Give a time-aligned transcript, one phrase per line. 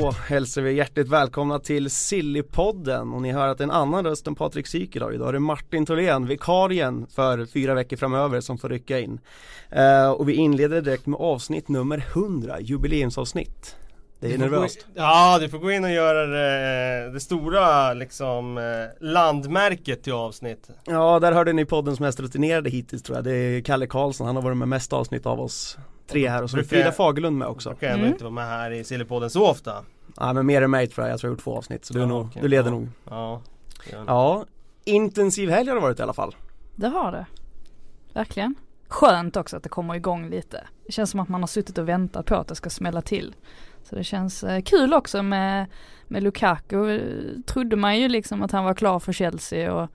[0.00, 4.04] Då hälsar vi hjärtligt välkomna till Sillypodden och ni hör att det är en annan
[4.04, 5.14] röst än Patrik Syk idag.
[5.14, 9.20] Idag är det Martin Tholén, vikarien för fyra veckor framöver som får rycka in.
[9.70, 13.76] Eh, och vi inleder direkt med avsnitt nummer 100, jubileumsavsnitt.
[14.20, 14.86] Det är nervöst.
[14.94, 18.64] Ja, du får gå in och göra det, det stora liksom eh,
[19.00, 20.70] landmärket till avsnitt.
[20.84, 23.24] Ja, där hörde ni poddens mest rutinerade hittills tror jag.
[23.24, 25.78] Det är Kalle Karlsson, han har varit med mest avsnitt av oss
[26.10, 27.68] tre här och så är Brukar- Frida Fagerlund med också.
[27.68, 29.84] Brukar ändå inte vara med här i Sillypodden så ofta.
[30.16, 31.94] Ja men mer än mig tror jag, jag tror jag har gjort två avsnitt så
[31.94, 32.42] du, är Ja, nog, okej.
[32.42, 32.70] du leder ja.
[32.70, 32.88] nog.
[33.10, 33.40] Ja.
[33.92, 34.04] ja.
[34.06, 34.44] Ja,
[34.84, 36.34] intensiv helg har det varit i alla fall.
[36.76, 37.26] Det har det.
[38.14, 38.54] Verkligen.
[38.88, 40.66] Skönt också att det kommer igång lite.
[40.86, 43.34] Det känns som att man har suttit och väntat på att det ska smälla till.
[43.82, 45.66] Så det känns eh, kul också med,
[46.08, 46.90] med Lukaku.
[46.90, 49.88] Eh, Trodde man ju liksom att han var klar för Chelsea och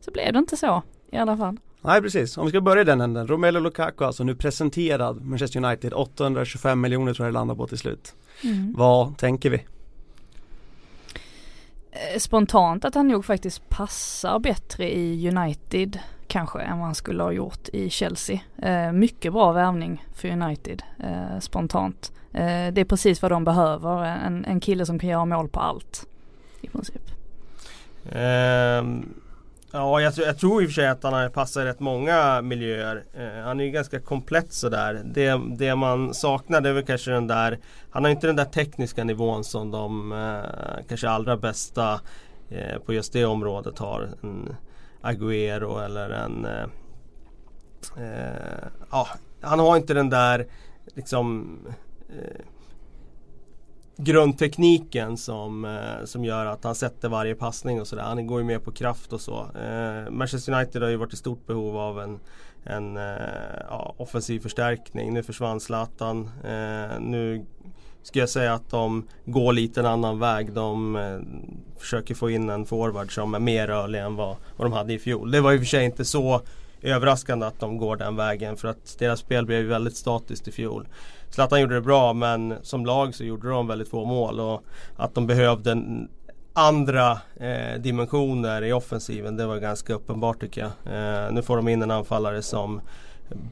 [0.00, 0.82] så blev det inte så
[1.12, 1.56] i alla fall.
[1.84, 3.26] Nej precis, om vi ska börja i den änden.
[3.26, 7.78] Romelu Lukaku alltså nu presenterad Manchester United 825 miljoner tror jag det landar på till
[7.78, 8.14] slut.
[8.74, 9.64] Vad tänker vi?
[11.90, 17.22] Eh, Spontant att han nog faktiskt passar bättre i United kanske än vad han skulle
[17.22, 18.40] ha gjort i Chelsea.
[18.62, 22.12] Eh, mycket bra värvning för United eh, spontant.
[22.32, 25.60] Eh, det är precis vad de behöver, en, en kille som kan göra mål på
[25.60, 26.06] allt
[26.60, 27.02] i princip.
[28.12, 29.14] Ehm,
[29.72, 31.80] ja, jag, tror- jag tror i och för sig att han har passat i rätt
[31.80, 33.04] många miljöer.
[33.14, 35.00] Eh, han är ju ganska komplett sådär.
[35.04, 37.58] Det, det man saknar det är väl kanske den där
[37.90, 42.00] Han har inte den där tekniska nivån som de eh, kanske allra bästa
[42.50, 44.08] eh, på just det området har.
[44.22, 44.56] En
[45.02, 46.62] Agüero eller en eh,
[48.04, 49.08] eh, Ja,
[49.40, 50.46] han har inte den där
[50.94, 51.58] liksom
[52.08, 52.40] eh,
[54.04, 58.02] grundtekniken som, eh, som gör att han sätter varje passning och sådär.
[58.02, 59.46] Han går ju mer på kraft och så.
[59.64, 62.20] Eh, Manchester United har ju varit i stort behov av en,
[62.64, 63.02] en eh,
[63.68, 65.14] ja, offensiv förstärkning.
[65.14, 66.30] Nu försvann Zlatan.
[66.44, 67.46] Eh, nu
[68.02, 70.52] ska jag säga att de går lite en annan väg.
[70.52, 71.18] De eh,
[71.80, 74.98] försöker få in en forward som är mer rörlig än vad, vad de hade i
[74.98, 75.30] fjol.
[75.30, 76.40] Det var i och för sig inte så
[76.82, 80.52] överraskande att de går den vägen för att deras spel blev ju väldigt statiskt i
[80.52, 80.88] fjol.
[81.34, 84.64] Zlatan gjorde det bra men som lag så gjorde de väldigt få mål och
[84.96, 85.82] att de behövde
[86.52, 90.94] andra eh, dimensioner i offensiven det var ganska uppenbart tycker jag.
[90.94, 92.80] Eh, nu får de in en anfallare som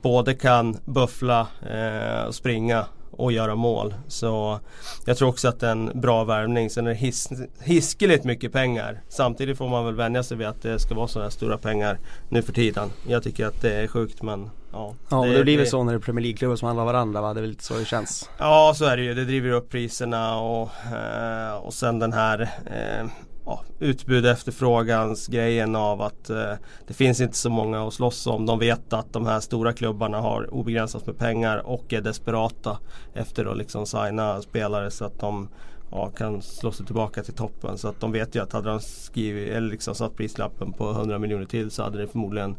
[0.03, 3.95] både kan buffla eh, och springa och göra mål.
[4.09, 4.61] Så
[5.05, 6.71] jag tror också att det är en bra värvning.
[6.71, 7.29] Sen är det his
[7.61, 9.01] hiskeligt mycket pengar.
[9.09, 11.99] Samtidigt får man väl vänja sig vid att det ska vara sådana här stora pengar
[12.29, 12.89] nu för tiden.
[13.07, 14.95] Jag tycker att det är sjukt men ja.
[15.11, 17.35] Ja men det blir väl så när det är Premier League-klubbar som handlar varandra va?
[17.35, 18.31] Det är väl lite så det känns.
[18.39, 19.15] Ja så är det ju.
[19.15, 23.11] Det driver upp priserna och, eh, och sen den här eh,
[23.45, 26.53] ja, utbud efterfrågans grejen av att eh,
[26.87, 28.47] det finns inte så många att slåss om.
[28.47, 32.79] De vet att de här stora klubbarna har obegränsat med pengar och är desperata
[33.15, 35.49] efter att liksom signa spelare så att de
[35.91, 37.79] ja, kan slå sig tillbaka till toppen.
[37.79, 41.19] Så att de vet ju att hade de skrivit, eller liksom satt prislappen på 100
[41.19, 42.57] miljoner till så hade det förmodligen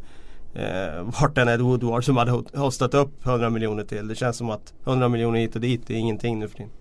[0.54, 4.08] eh, varit en Ed Woodward som hade hostat upp 100 miljoner till.
[4.08, 6.72] Det känns som att 100 miljoner hit och dit är ingenting nu för tiden.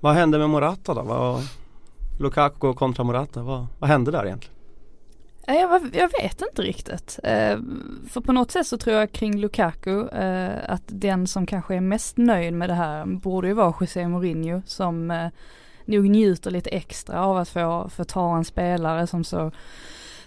[0.00, 1.02] Vad hände med Morata då?
[1.02, 1.42] Vad,
[2.20, 4.56] Lukaku kontra Morata, vad, vad hände där egentligen?
[5.46, 7.18] Eh, jag, jag vet inte riktigt.
[7.24, 7.58] Eh,
[8.10, 11.80] för på något sätt så tror jag kring Lukaku eh, att den som kanske är
[11.80, 15.28] mest nöjd med det här borde ju vara José Mourinho som eh,
[15.84, 19.50] nog njuter lite extra av att få, få ta en spelare som så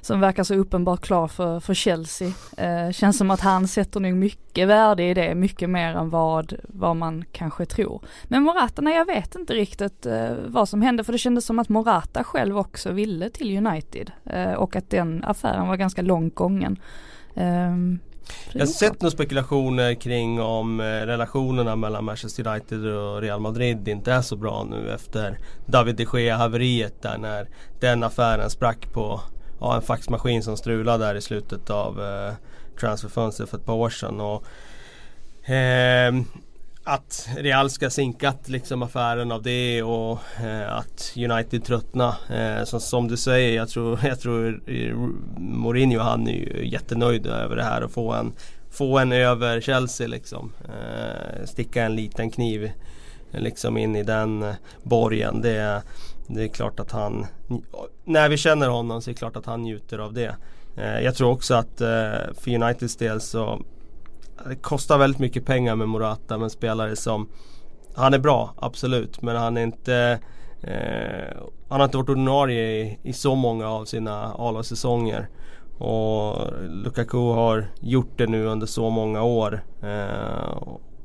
[0.03, 2.31] som verkar så uppenbart klar för, för Chelsea.
[2.57, 6.53] Eh, känns som att han sätter nog mycket värde i det, mycket mer än vad,
[6.63, 8.01] vad man kanske tror.
[8.23, 11.59] Men Morata, nej jag vet inte riktigt eh, vad som hände för det kändes som
[11.59, 16.35] att Morata själv också ville till United eh, och att den affären var ganska långt
[16.35, 16.79] gången.
[17.35, 17.99] Ehm,
[18.51, 23.87] Jag har sett några spekulationer kring om eh, relationerna mellan Manchester United och Real Madrid
[23.87, 27.47] inte är så bra nu efter David de Gea haveriet där när
[27.79, 29.21] den affären sprack på
[29.63, 32.33] ja, en faxmaskin som strulade där i slutet av eh,
[32.79, 34.21] transferfönstret för ett par år sedan.
[34.21, 34.45] Och,
[35.49, 36.13] eh,
[36.85, 42.15] att Real ska sinkat liksom affären av det och eh, att United tröttna.
[42.29, 44.95] Eh, så, som du säger, jag tror, jag tror eh,
[45.37, 48.33] Mourinho han är ju jättenöjd över det här och få en
[48.73, 50.51] få en över Chelsea liksom.
[50.65, 52.71] Eh, sticka en liten kniv
[53.31, 55.41] liksom in i den eh, borgen.
[55.41, 55.83] Det,
[56.33, 57.25] det är klart att han,
[58.03, 60.35] när vi känner honom så är det klart att han njuter av det.
[60.75, 63.61] Eh, jag tror också att eh, för Uniteds del så
[64.45, 67.29] det kostar väldigt mycket pengar med Morata men spelare som
[67.95, 70.19] Han är bra, absolut, men han är inte
[70.61, 71.37] eh,
[71.69, 75.29] Han har inte varit ordinarie i, i så många av sina A-lagssäsonger.
[75.77, 79.63] Och Lukaku har gjort det nu under så många år.
[79.81, 80.57] Eh,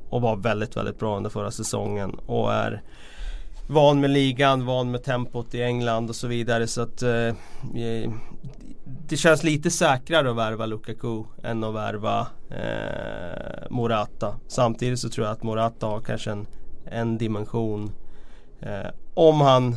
[0.09, 2.19] och var väldigt, väldigt bra under förra säsongen.
[2.25, 2.81] Och är
[3.71, 6.67] van med ligan, van med tempot i England och så vidare.
[6.67, 7.27] Så att eh,
[7.75, 8.11] eh,
[9.07, 14.35] det känns lite säkrare att värva Lukaku än att värva eh, Morata.
[14.47, 16.47] Samtidigt så tror jag att Morata har kanske en,
[16.85, 17.91] en dimension.
[18.61, 19.75] Eh, om han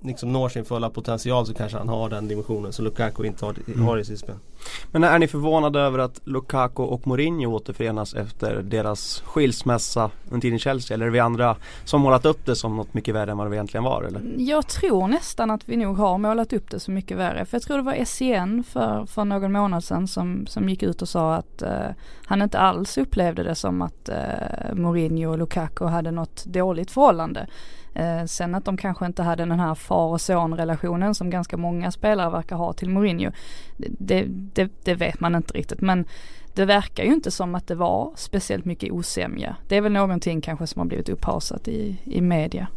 [0.00, 3.54] liksom når sin fulla potential så kanske han har den dimensionen som Lukaku inte har,
[3.66, 3.86] Mm.
[3.86, 4.34] har i sitt spel.
[4.92, 10.56] Men är ni förvånade över att Lukaku och Mourinho återförenas efter deras skilsmässa under tiden
[10.56, 10.94] i Chelsea?
[10.94, 13.50] Eller är det vi andra som målat upp det som något mycket värre än vad
[13.50, 14.22] det egentligen var eller?
[14.36, 17.44] Jag tror nästan att vi nog har målat upp det så mycket värre.
[17.44, 21.02] För jag tror det var SCN för, för någon månad sedan som, som gick ut
[21.02, 21.70] och sa att eh,
[22.26, 27.46] han inte alls upplevde det som att eh, Mourinho och Lukaku hade något dåligt förhållande.
[27.96, 31.56] Eh, sen att de kanske inte hade den här far och son relationen som ganska
[31.56, 33.30] många spelare verkar ha till Mourinho.
[33.76, 36.04] Det, det, det vet man inte riktigt men
[36.54, 39.56] det verkar ju inte som att det var speciellt mycket osämja.
[39.68, 42.68] Det är väl någonting kanske som har blivit upphaussat i, i media.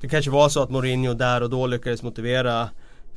[0.00, 2.68] Det kanske var så att Mourinho där och då lyckades motivera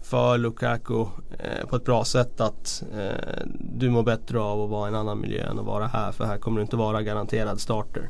[0.01, 1.05] för Lukaku
[1.39, 4.95] eh, på ett bra sätt att eh, du mår bättre av att vara i en
[4.95, 8.09] annan miljö än att vara här för här kommer du inte vara garanterad starter.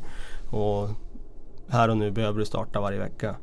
[0.50, 0.88] Och
[1.68, 3.36] här och nu behöver du starta varje vecka.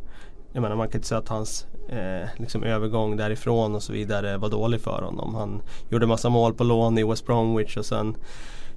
[0.54, 4.38] Jag menar man kan inte säga att hans eh, liksom övergång därifrån och så vidare
[4.38, 5.36] var dålig för honom.
[5.36, 8.16] Han gjorde massa mål på lån i West Bromwich och sen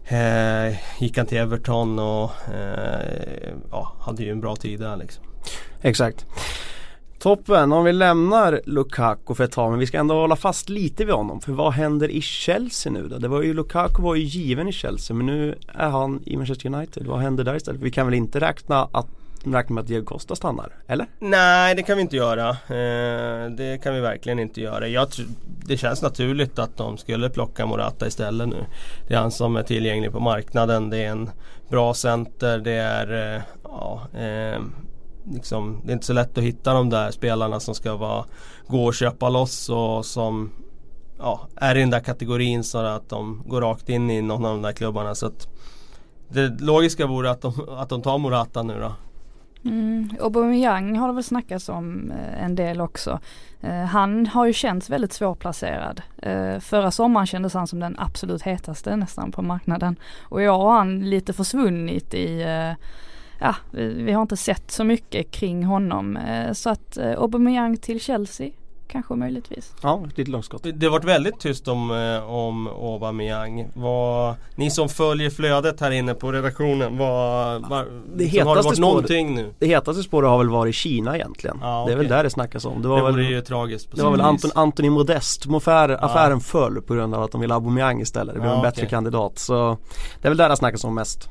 [0.04, 5.24] eh, gick han till Everton och eh, ja, hade ju en bra tid där liksom.
[5.80, 6.26] Exakt.
[7.18, 11.04] Toppen, om vi lämnar Lukaku för ett tag men vi ska ändå hålla fast lite
[11.04, 11.40] vid honom.
[11.40, 13.18] För vad händer i Chelsea nu då?
[13.18, 16.74] Det var ju, Lukaku var ju given i Chelsea men nu är han i Manchester
[16.74, 17.06] United.
[17.06, 17.80] Vad händer där istället?
[17.80, 19.06] Vi kan väl inte räkna, att,
[19.52, 20.72] räkna med att Diego Costa stannar?
[20.86, 21.06] Eller?
[21.18, 22.48] Nej det kan vi inte göra.
[22.50, 24.88] Eh, det kan vi verkligen inte göra.
[24.88, 25.08] Jag
[25.66, 28.64] det känns naturligt att de skulle plocka Morata istället nu.
[29.08, 30.90] Det är han som är tillgänglig på marknaden.
[30.90, 31.30] Det är en
[31.68, 32.58] bra center.
[32.58, 34.60] Det är eh, ja, eh,
[35.32, 38.24] liksom, det är inte så lätt att hitta de där spelarna som ska vara,
[38.66, 40.50] gå och köpa loss och som
[41.18, 44.50] ja, är i den där kategorin så att de går rakt in i någon av
[44.50, 45.14] de där klubbarna.
[45.14, 45.48] Så att
[46.28, 48.92] det logiska vore att de, att de tar Morata nu då.
[49.64, 53.20] Mm, Aubameyang har det väl snackats om eh, en del också.
[53.60, 56.02] Eh, han har ju känts väldigt svårplacerad.
[56.22, 59.96] Eh, förra sommaren kändes han som den absolut hetaste nästan på marknaden.
[60.20, 62.44] Och i år har han lite försvunnit i
[63.40, 66.18] Ja, vi, har inte sett så mycket kring honom.
[66.52, 68.50] Så att Aubameyang till Chelsea
[68.88, 69.74] kanske möjligtvis.
[69.82, 70.62] Ja, ditt långskott.
[70.62, 73.68] Det det har varit väldigt tyst om, eh, om Aubameyang.
[73.74, 78.24] Vad, ni som följer flödet här inne på redaktionen, vad, var, Det liksom, har det
[78.24, 79.54] hetaste varit spåret- någonting nu?
[79.58, 81.58] Det hetaste spåret har väl varit Kina egentligen.
[81.62, 82.74] Ja, Det är väl där det snackas om.
[82.74, 84.50] Det Det var väl ju tragiskt på Det var väl Anton.
[84.54, 88.34] Anthony Modest, affär, affären föll på grund av att de ville ha Aubameyang istället.
[88.34, 89.38] Det blev Ja, en bättre kandidat.
[89.38, 89.78] Så
[90.20, 91.28] det är väl där det snackas om mest.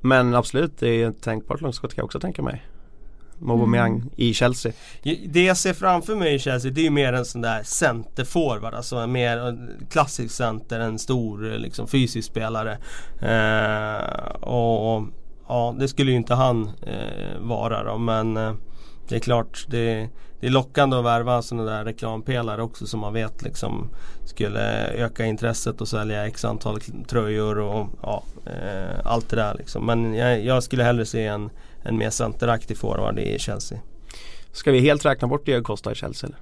[0.00, 2.62] Men absolut, det är ett tänkbart långskott kan jag också tänka mig.
[3.40, 4.10] Aubameyang Mm.
[4.16, 4.72] i Chelsea.
[5.26, 8.74] Det jag ser framför mig i Chelsea det är ju mer en sån där centerforward.
[8.74, 9.58] Alltså en mer
[9.90, 12.78] klassisk center, en stor liksom, fysisk spelare.
[13.20, 15.04] Eh, och, och
[15.48, 18.52] ja, det skulle ju inte han eh, vara då men eh,
[19.08, 20.08] det är klart det,
[20.40, 23.90] det är lockande att värva sådana där reklampelare också som man vet liksom
[24.24, 29.86] skulle öka intresset och sälja x antal tröjor och ja, eh, allt det där liksom.
[29.86, 31.50] Men jag, jag skulle hellre se en,
[31.84, 33.78] en mer centeraktig forward i Chelsea.
[34.52, 36.38] Ska vi helt räkna bort Diego Costa i Chelsea eller?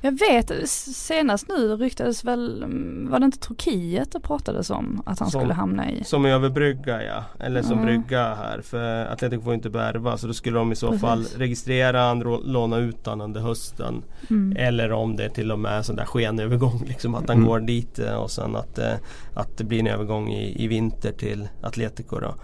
[0.00, 2.64] Jag vet, senast nu ryktades väl,
[3.10, 6.04] var det inte Turkiet det pratades om att han Som- skulle hamna i?
[6.04, 7.84] Som överbrygga ja, eller som Mm.
[7.84, 8.60] brygga här.
[8.60, 11.00] För Atletico får inte värva så då skulle de i så Precis.
[11.00, 14.02] fall registrera han, låna ut han under hösten.
[14.30, 14.56] Mm.
[14.56, 17.48] Eller om det till och med är sån där skenövergång liksom att han Mm.
[17.48, 18.94] går dit eh, och sen att, eh,
[19.34, 22.34] att det blir en övergång i, i vinter till Atletico då.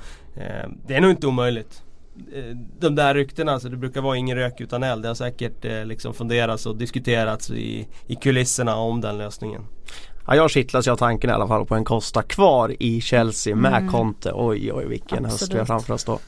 [0.41, 1.83] Eh, Det är nog inte omöjligt.
[2.35, 5.03] Eh, De där ryktena, alltså det brukar vara ingen rök utan eld.
[5.03, 9.63] Det har säkert eh, liksom funderats och diskuterats i, i kulisserna om den lösningen.
[10.27, 13.75] Ja, jag kittlas av tanken i alla fall på en Costa kvar i Chelsea med
[13.75, 13.93] Mm.
[13.93, 14.33] Conte.
[14.35, 15.67] Oj oj vilken höst vi har Absolut.
[15.67, 16.19] framför oss då.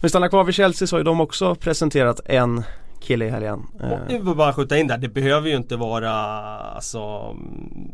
[0.00, 2.62] Vi stannar kvar vid Chelsea så har ju de också presenterat en
[3.00, 3.62] kille i helgen.
[3.74, 6.10] Och Eh, Jag vill bara skjuta in där, det behöver ju inte vara
[6.58, 7.34] alltså,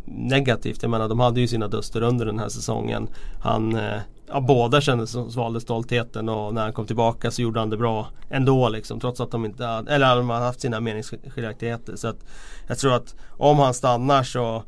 [0.06, 0.82] negativt.
[0.82, 3.08] Jag menar de hade ju sina duster under den här säsongen.
[3.40, 7.60] Han, eh, ja, båda kändes som svalde stoltheten och när han kom tillbaka så gjorde
[7.60, 9.00] han det bra ändå liksom.
[9.00, 11.96] Trots att de inte hade, eller de hade haft sina meningsskiljaktigheter.
[11.96, 12.24] Så att
[12.66, 14.62] jag tror att om han stannar så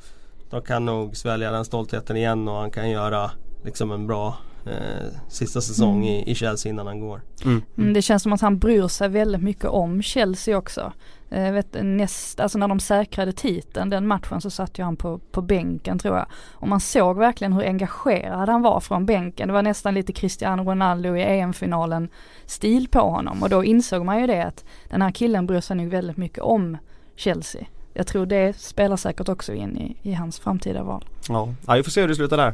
[0.50, 3.30] de kan nog svälja den stoltheten igen och han kan göra
[3.64, 7.20] liksom en bra eh, sista säsong i, i Chelsea innan han går.
[7.44, 10.92] Mm, det känns som att han bryr sig väldigt mycket om Chelsea också.
[11.30, 15.18] Eh, vet, näst, alltså när de säkrade titeln den matchen så satt ju han på,
[15.18, 16.26] på bänken tror jag.
[16.52, 19.48] Och man såg verkligen hur engagerad han var från bänken.
[19.48, 22.08] Det var nästan lite Cristiano Ronaldo i EM-finalen
[22.46, 23.42] stil på honom.
[23.42, 26.38] Och då insåg man ju det att den här killen bryr sig nog väldigt mycket
[26.42, 26.76] om
[27.16, 27.66] Chelsea.
[27.96, 31.04] Jag tror det spelar säkert också in i, i hans framtida val.
[31.28, 31.48] ja.
[31.66, 32.52] ja, vi får se hur det slutar där.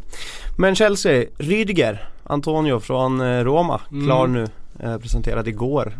[0.58, 4.32] Men Chelsea, Rydiger, Antonio från eh, Roma, klar Mm.
[4.42, 4.48] nu.
[4.86, 5.92] Eh, presenterad igår.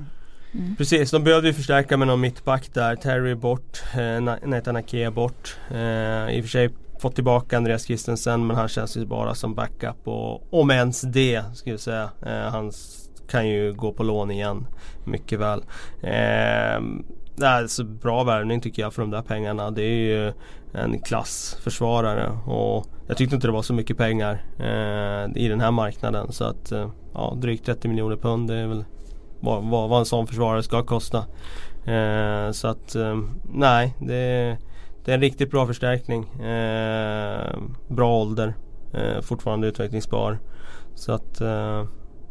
[0.54, 0.76] Mm.
[0.76, 2.96] Precis, de behövde ju förstärka med någon mittback där.
[2.96, 5.56] Terry bort, eh, Nathan Ake bort.
[5.70, 9.54] Eh, I och för sig fått tillbaka Andreas Christensen men han känns ju bara som
[9.54, 12.10] backup och om ens det skulle jag säga.
[12.26, 12.72] Eh, han
[13.28, 14.66] kan ju gå på lån igen
[15.04, 15.58] mycket väl.
[16.02, 16.80] Eh,
[17.36, 19.70] det är bra värvning tycker jag för de där pengarna.
[19.70, 20.32] Det är ju
[20.72, 25.70] en klassförsvarare och jag tyckte inte det var så mycket pengar eh, i den här
[25.70, 28.84] marknaden så att eh, ja, drygt 30 miljoner pund det är väl
[29.40, 31.18] vad, vad, vad en sån försvarare ska kosta.
[31.84, 33.18] Eh, så att eh,
[33.52, 34.56] nej, det,
[35.04, 36.40] det är en riktigt bra förstärkning.
[36.40, 38.54] Eh, bra ålder,
[38.92, 40.38] eh, fortfarande utvecklingsbar.
[40.94, 41.84] Så att eh,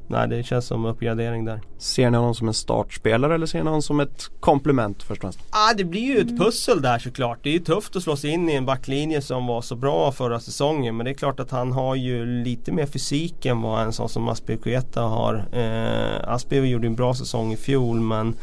[0.09, 1.61] nej, det känns som uppgradering där.
[1.77, 5.21] Ser ni honom som en startspelare eller ser ni honom som ett komplement först och
[5.21, 5.39] främst?
[5.49, 7.39] Ah, det blir ju ett pussel där såklart.
[7.43, 10.11] Det är ju tufft att slå sig in i en backlinje som var så bra
[10.11, 10.97] förra säsongen.
[10.97, 14.09] Men det är klart att han har ju lite mer fysik än vad en sån
[14.09, 15.45] som Aspilicueta har.
[15.51, 18.35] Eh, Aspi gjorde en bra säsong i fjol men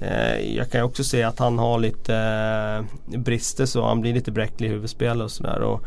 [0.00, 2.16] eh, jag kan ju också se att han har lite
[3.12, 5.78] eh, brister så han blir lite bräcklig i huvudspelet och sådär.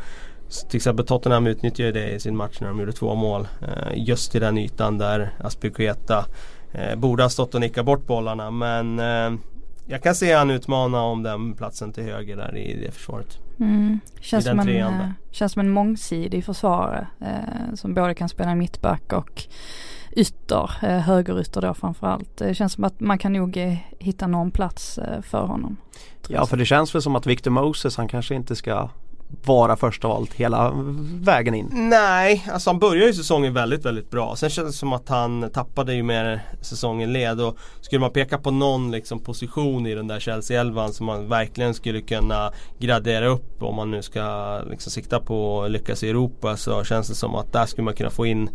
[0.70, 3.48] Till exempel Tottenham utnyttjade det i sin match när de gjorde två mål.
[3.62, 6.26] Eh, just i den ytan där Aspilicueta
[6.72, 9.40] eh, borde ha stått och nickat bort bollarna men eh,
[9.86, 13.38] jag kan se han utmana om den platsen till höger där i det försvaret.
[13.60, 14.00] Mm.
[14.22, 15.14] Känns, I som en, där.
[15.32, 19.44] känns som en mångsidig försvarare eh, som både kan spela mittback och
[20.12, 22.38] ytter, eh, högerytter då framförallt.
[22.38, 25.78] Det känns som att man kan nog eh, hitta någon plats eh, för honom.
[26.28, 28.90] Ja för det känns väl som att Victor Moses han kanske inte ska
[29.46, 30.74] vara första allt hela
[31.22, 31.70] vägen in.
[31.74, 34.36] Nej, alltså han började ju säsongen väldigt, väldigt bra.
[34.36, 38.38] Sen kändes det som att han tappade ju mer säsongen led och skulle man peka
[38.38, 43.64] på någon liksom position i den där Chelsea-elvan som man verkligen skulle kunna gradera upp
[43.64, 47.36] om man nu ska liksom sikta på att lyckas i Europa så känns det som
[47.36, 48.50] att där skulle man kunna få in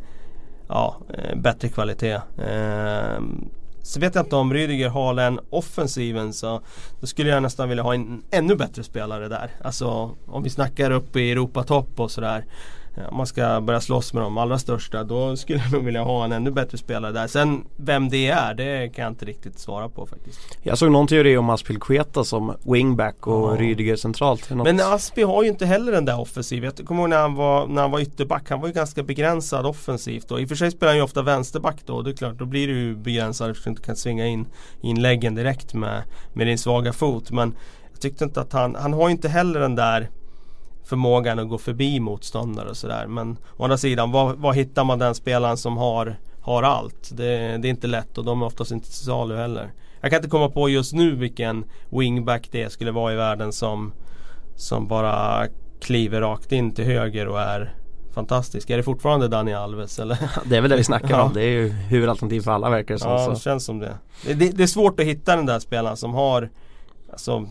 [0.69, 2.21] ja, eh, bättre kvalitet.
[2.39, 3.49] Ehm,
[3.89, 6.61] så vet jag inte om Rydiger har den offensiven så
[7.01, 9.51] då skulle jag nästan vilja ha en ännu bättre spelare där.
[9.65, 12.45] Alltså om vi snackar upp i Europatopp och sådär.
[13.11, 16.25] Om man ska börja slåss med de allra största då skulle jag nog vilja ha
[16.25, 17.27] en ännu bättre spelare där.
[17.27, 20.41] Sen vem det är det kan jag inte riktigt svara på faktiskt.
[20.63, 23.57] Jag såg någon teori om Aspilicueta som wingback och Ja.
[23.61, 24.51] Rydiger centralt.
[24.51, 24.65] Något...
[24.65, 26.73] Men Aspi har ju inte heller den där offensiven.
[26.77, 28.51] Jag kommer ihåg när han var, när han var ytterback.
[28.51, 30.31] Han var ju ganska begränsad offensivt.
[30.31, 32.03] Och I och för sig spelar han ju ofta vänsterback då.
[32.03, 34.47] Det är klart, då blir du ju begränsad eftersom du inte kan svinga in
[34.81, 36.03] inläggen direkt med,
[36.33, 37.31] med din svaga fot.
[37.31, 37.55] Men
[37.93, 40.09] jag tyckte inte att han, han har ju inte heller den där
[40.89, 43.07] förmågan att gå förbi motståndare och sådär.
[43.07, 47.11] Men å andra sidan, var, var hittar man den spelaren som har, har allt?
[47.17, 47.25] Det,
[47.59, 49.73] det är inte lätt och de är oftast inte till salu heller.
[50.01, 53.93] Jag kan inte komma på just nu vilken wingback det skulle vara i världen som
[54.57, 55.47] som bara
[55.81, 57.75] kliver rakt in till höger och är
[58.15, 58.71] fantastisk.
[58.71, 60.19] Är det fortfarande Dani Alves eller?
[60.45, 61.23] Det är väl det vi snackar Ja.
[61.23, 61.33] om.
[61.33, 63.13] Det är ju huvudalternativ för alla verkar det som.
[63.13, 63.31] Ja, så.
[63.31, 63.95] det känns som det.
[64.27, 64.51] Det, det.
[64.51, 66.51] det är svårt att hitta den där spelaren som har
[67.13, 67.49] alltså,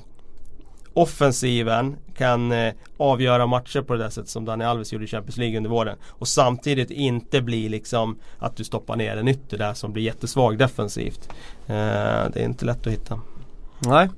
[0.97, 5.37] offensiven kan eh, avgöra matcher på det där sättet som Dani Alves gjorde i Champions
[5.37, 5.97] League under våren.
[6.07, 10.57] Och samtidigt inte bli liksom att du stoppar ner en ytter där som blir jättesvag
[10.57, 11.29] defensivt.
[11.67, 11.75] Eh,
[12.33, 13.19] det är inte lätt att hitta.
[13.79, 14.09] Nej.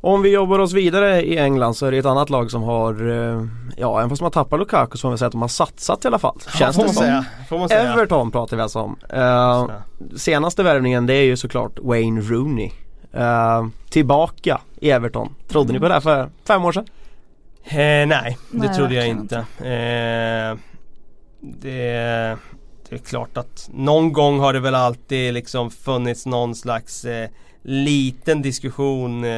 [0.00, 3.08] Om vi jobbar oss vidare i England så är det ett annat lag som har,
[3.08, 6.04] eh, ja även fast man tappar Lukaku så får vi säga att de har satsat
[6.04, 6.38] i alla fall.
[6.58, 7.02] Känns får det man som.
[7.02, 7.24] säga.
[7.48, 7.92] Får man säga.
[7.92, 8.96] Everton pratar vi alltså om.
[9.10, 9.70] Eh,
[10.16, 12.70] senaste värvningen det är ju såklart Wayne Rooney.
[13.16, 15.34] Eh, tillbaka i Everton.
[15.48, 16.86] Trodde ni på det här för fem år sedan?
[17.64, 19.36] Eh, nej, det Nej, trodde jag inte.
[19.58, 20.58] Eh,
[21.40, 22.36] det,
[22.88, 27.28] det är klart att någon gång har det väl alltid liksom funnits någon slags eh,
[27.62, 29.30] liten diskussion eh,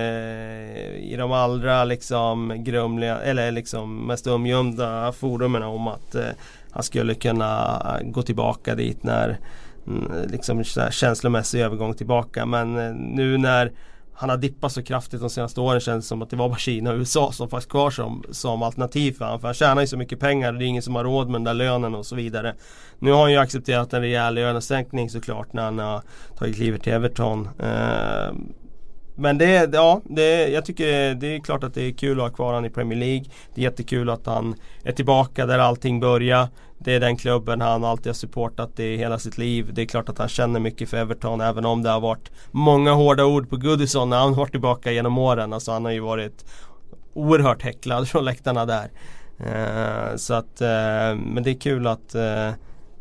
[0.97, 6.29] i de allra liksom grumliga eller liksom mest umgömda forumen om att eh,
[6.71, 9.39] han skulle kunna gå tillbaka dit när mm,
[9.88, 12.47] Mm, liksom känslomässig övergång tillbaka.
[12.47, 13.73] Men eh, nu när
[14.14, 16.59] han har dippat så kraftigt de senaste åren känns det som att det var bara
[16.59, 19.40] Kina och USA som fanns kvar som, som alternativ för honom.
[19.40, 21.35] För han tjänar ju så mycket pengar och det är ingen som har råd med
[21.35, 22.54] den där lönen och så vidare.
[22.99, 26.02] Nu har han ju accepterat en rejäl lönesänkning såklart när han har
[26.38, 27.49] tagit klivet till Everton.
[27.59, 28.33] Eh,
[29.21, 32.37] men det, ja, det, jag tycker det är klart att det är kul att ha
[32.37, 33.25] kvar honom i Premier League.
[33.54, 34.54] Det är jättekul att han
[34.85, 36.49] är tillbaka där allting börjar.
[36.79, 39.71] Det är den klubben han alltid har supportat i hela sitt liv.
[39.73, 42.93] Det är klart att han känner mycket för Everton även om det har varit många
[42.93, 45.53] hårda ord på Goodison när han varit tillbaka genom åren.
[45.53, 46.45] Alltså han har ju varit
[47.13, 48.91] oerhört häcklad från läktarna där.
[49.39, 52.51] Eh, så att, eh, men det är kul att, eh,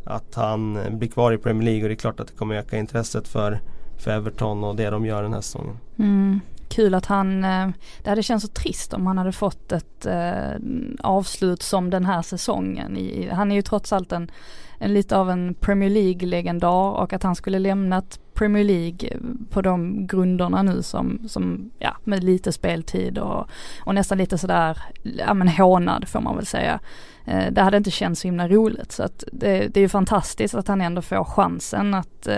[0.04, 2.78] att han blir kvar i Premier League och det är klart att det kommer öka
[2.78, 3.60] intresset för,
[3.98, 5.78] för Everton och det de gör den här säsongen.
[6.00, 6.40] Mm.
[6.70, 7.68] Kul att han, eh,
[8.04, 10.60] det hade känts så trist om han hade fått ett eh,
[11.00, 12.98] avslut som den här säsongen.
[13.32, 14.32] Han är ju trots allt en,
[14.80, 19.10] en lite av en Premier League-legendar och att han skulle lämnat Premier League
[19.50, 23.50] på de grunderna nu som, som ja, med lite speltid och,
[23.84, 26.80] och nästan lite sådär, ja men hånad får man väl säga.
[27.28, 30.56] Eh, det hade inte känts så himla roligt så att det, det är ju fantastiskt
[30.56, 32.36] att han ändå får chansen att eh,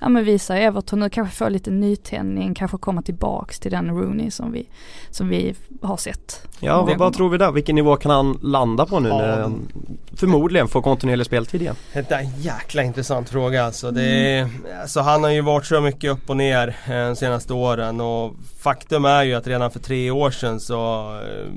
[0.00, 4.30] ja, men visa Everton nu, kanske få lite nytändning, kanske komma tillbaks till den Rooney
[4.30, 4.68] som vi,
[5.10, 6.48] som vi har sett.
[6.60, 7.52] Ja, vad, vad tror vi där?
[7.52, 9.18] Vilken nivå kan han landa på nu ja.
[9.18, 9.68] när han
[10.14, 11.76] förmodligen får kontinuerlig speltid igen?
[11.92, 13.90] Det är en jäkla intressant fråga alltså.
[13.90, 14.66] Det är, mm.
[14.80, 18.34] alltså han har ju varit så mycket upp och ner eh, de senaste åren och
[18.60, 21.52] faktum är ju att redan för tre år sedan så eh,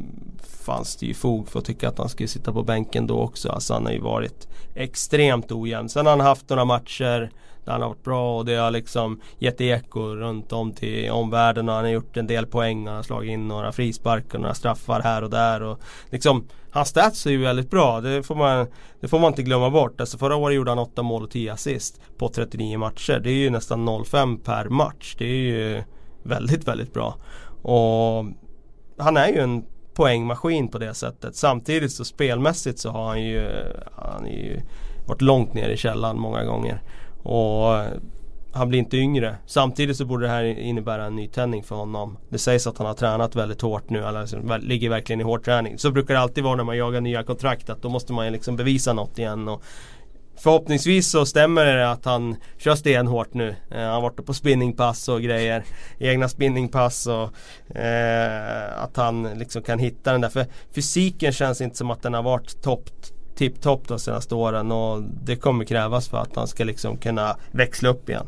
[0.66, 3.50] fanns det ju fog för att tycka att han skulle sitta på bänken då också.
[3.50, 5.89] Alltså han har ju varit extremt ojämn.
[5.89, 7.32] Sen har han haft några matcher
[7.66, 11.70] där han har varit bra och det har liksom gett eko runt om till omvärlden
[11.70, 12.88] och han har gjort en del poäng.
[12.88, 15.63] Han har slagit in några frisparkar och några straffar här och där.
[15.63, 18.01] Och liksom, hans stats är ju väldigt bra.
[18.01, 18.68] Det får man,
[19.00, 20.01] det får man inte glömma bort.
[20.01, 23.20] Alltså förra året gjorde han 8 mål och 10 assist på 39 matcher.
[23.20, 25.16] Det är ju nästan 0,5 per match.
[25.18, 25.84] Det är ju
[26.24, 27.16] väldigt, väldigt bra.
[27.62, 28.25] Och
[28.98, 29.66] han är ju en
[30.00, 31.36] poängmaskin på det sättet.
[31.36, 33.50] Samtidigt så spelmässigt så har han ju,
[33.96, 34.62] han ju
[35.08, 36.82] varit långt ner i källan många gånger.
[37.24, 37.88] Och eh,
[38.53, 39.36] han blir inte yngre.
[39.46, 42.17] Samtidigt så borde det här innebära en nytändning för honom.
[42.30, 45.43] Det sägs att han har tränat väldigt hårt nu, eller liksom ligger verkligen i hård
[45.43, 45.78] träning.
[45.78, 48.56] Så brukar det alltid vara när man jagar nya kontrakt att då måste man liksom
[48.56, 49.47] bevisa något igen.
[49.47, 49.63] Och
[50.39, 53.56] Förhoppningsvis så stämmer det att han kör stenhårt nu.
[53.71, 55.63] Eh, han har varit på spinningpass och grejer.
[55.99, 60.30] Egna spinningpass och eh, att han liksom kan hitta den där.
[60.30, 62.89] För fysiken känns inte som att den har varit topp
[63.36, 67.89] tipptopp de senaste åren och det kommer krävas för att han ska liksom kunna växla
[67.89, 68.28] upp igen.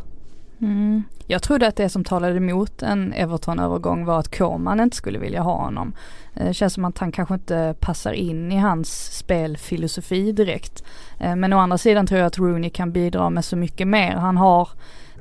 [0.61, 1.03] Mm.
[1.27, 5.41] Jag trodde att det som talade emot en Everton-övergång var att Coman inte skulle vilja
[5.41, 5.93] ha honom.
[6.33, 10.83] Eh, det känns som att han kanske inte passar in i hans spelfilosofi direkt.
[11.19, 14.11] Eh, men å andra sidan tror jag att Rooney kan bidra med så mycket mer.
[14.11, 14.69] Han har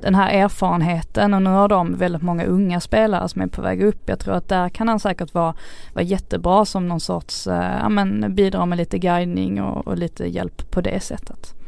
[0.01, 3.83] den här erfarenheten och nu har de väldigt många unga spelare som är på väg
[3.83, 4.09] upp.
[4.09, 5.55] Jag tror att där kan han säkert vara,
[5.93, 10.25] vara jättebra som någon sorts, eh, ja men bidra med lite guidning och, och lite
[10.25, 11.60] hjälp på det sättet.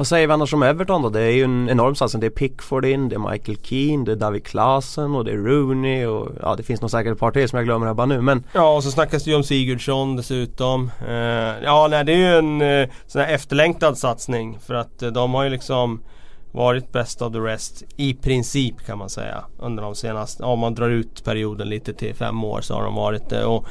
[0.00, 1.08] Vad säger vi annars om Everton då?
[1.08, 2.20] Det är ju en enorm satsning.
[2.20, 5.36] Det är Pickford in, det är Michael Keane, det är David Klasen och det är
[5.36, 8.06] Rooney och ja det finns nog säkert ett par till som jag glömmer här bara
[8.06, 10.90] nu men Ja och så snackas det ju om Sigurdsson dessutom.
[11.08, 15.12] Uh, ja nej det är ju en uh, sån här efterlängtad satsning för att uh,
[15.12, 16.02] de har ju liksom
[16.52, 19.44] varit best of the rest i princip kan man säga.
[19.58, 22.94] Under de senaste, om man drar ut perioden lite till fem år så har de
[22.94, 23.44] varit det.
[23.44, 23.66] Och,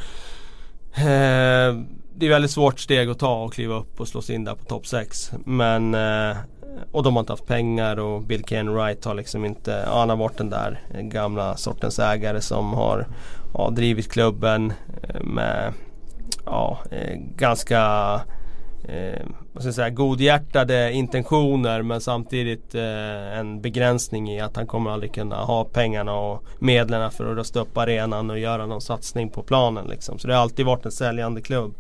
[2.20, 4.56] det är väldigt svårt steg att ta och kliva upp och slå sig in där
[4.56, 5.32] på topp 6.
[5.46, 6.38] Men eh,
[6.92, 10.10] och de har inte haft pengar och Bill Ken Wright har liksom inte, ja, han
[10.10, 13.08] har varit den där gamla sortens ägare som har
[13.54, 15.74] ja, drivit klubben eh, med
[16.46, 17.82] ja, eh, ganska
[18.84, 24.68] eh, vad ska jag säga, godhjärtade intentioner men samtidigt eh, en begränsning i att han
[24.68, 28.82] kommer aldrig kunna ha pengarna och medlen för att rusta upp arenan och göra någon
[28.82, 29.88] satsning på planen.
[29.88, 30.20] Liksom.
[30.20, 31.76] Så det har alltid varit en säljande klubb.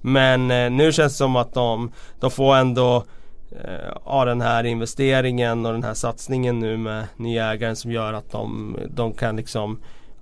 [0.00, 3.04] Men eh, nu känns det som att de, de får ändå
[3.50, 8.12] eh, ja, den här investeringen och den här satsningen nu med nya ägaren som gör
[8.12, 9.78] att de, de kan liksom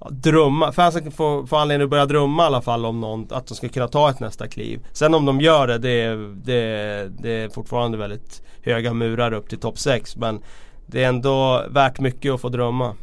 [0.08, 3.54] drömma, fansen får, får anledning att börja drömma i alla fall om någon, att de
[3.54, 4.86] ska kunna ta ett nästa kliv.
[4.92, 9.58] Sen om de gör det, det, det, det är fortfarande väldigt höga murar upp till
[9.58, 10.40] topp 6 men
[10.86, 12.94] det är ändå värt mycket att få drömma.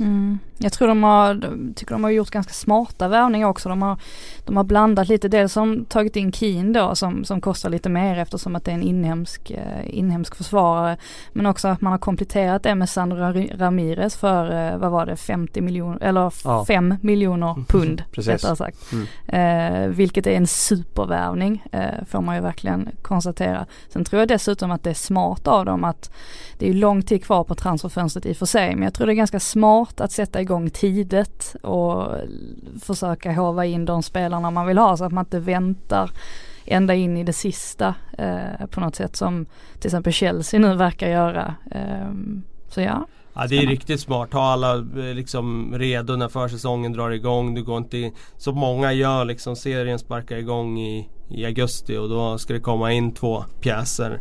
[0.00, 0.38] Mm.
[0.58, 1.40] Jag tror de har,
[1.74, 3.68] tycker de har gjort ganska smarta värvningar också.
[3.68, 3.98] De har,
[4.44, 8.18] de har blandat lite, dels som tagit in Keen då som, som kostar lite mer
[8.18, 10.96] eftersom att det är en inhemsk, eh, inhemsk försvarare.
[11.32, 13.16] Men också att man har kompletterat det med Sandro
[13.56, 16.64] Ramirez för, eh, vad var det, 50 miljoner, eller ja.
[16.64, 18.78] 5 miljoner pund rättare sagt.
[18.92, 19.06] Mm.
[19.28, 23.66] Eh, vilket är en supervärvning eh, får man ju verkligen konstatera.
[23.88, 26.10] Sen tror jag dessutom att det är smart av dem att
[26.58, 29.12] det är lång tid kvar på transferfönstret i och för sig men jag tror det
[29.12, 32.14] är ganska smart smart att sätta igång tidigt och
[32.82, 36.10] försöka hova in de spelarna man vill ha så att man inte väntar
[36.66, 39.46] ända in i det sista eh, på något sätt som
[39.80, 41.54] till exempel Chelsea nu verkar göra.
[41.70, 42.12] Eh,
[42.68, 43.06] så ja.
[43.34, 44.32] Ja det är riktigt smart.
[44.32, 47.54] Ha alla eh, liksom redo när försäsongen drar igång.
[47.54, 52.08] Du går inte in, så många gör liksom serien sparkar igång i, i augusti och
[52.08, 54.20] då ska det komma in två pjäser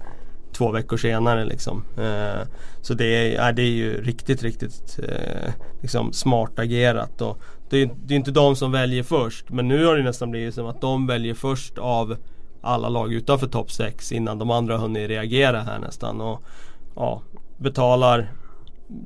[0.56, 1.84] två veckor senare liksom.
[1.98, 2.48] Eh,
[2.82, 7.22] så det är, det är ju riktigt, riktigt eh, liksom smart agerat.
[7.22, 10.32] Och det, är, det är inte de som väljer först men nu har det nästan
[10.32, 12.18] blivit som att de väljer först av
[12.62, 16.22] alla lag utanför topp 6 innan de andra hunnit reagera här nästan.
[16.22, 16.44] Och
[16.96, 17.22] ja,
[17.58, 18.32] betalar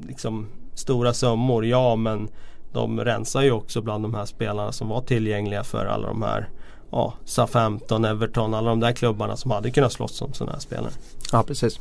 [0.08, 2.30] liksom stora summor, ja men
[2.74, 6.50] de rensar ju också bland de här spelarna som var tillgängliga för alla de här
[6.92, 10.92] ja, Southampton, Everton, alla de där klubbarna som hade kunnat slåss om sådana här spelare.
[11.32, 11.80] Ja precis.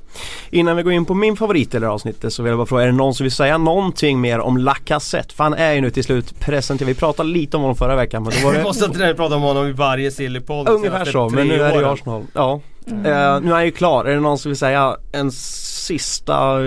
[0.50, 2.66] Innan vi går in på min favorit i det här avsnittet så vill jag bara
[2.66, 5.34] fråga, är det någon som vill säga någonting mer om Lacazette?
[5.34, 6.88] För han är ju nu till slut presenterad.
[6.88, 9.36] Vi pratade lite om honom förra veckan men då var Vi det måste inte prata
[9.36, 12.26] om honom i varje Sillypodd ungefär så, men nu är det ju Arsenal.
[12.32, 12.60] Ja.
[12.86, 13.06] Mm.
[13.06, 14.04] Eh, nu är han ju klar.
[14.04, 16.58] Är det någon som vill säga en sista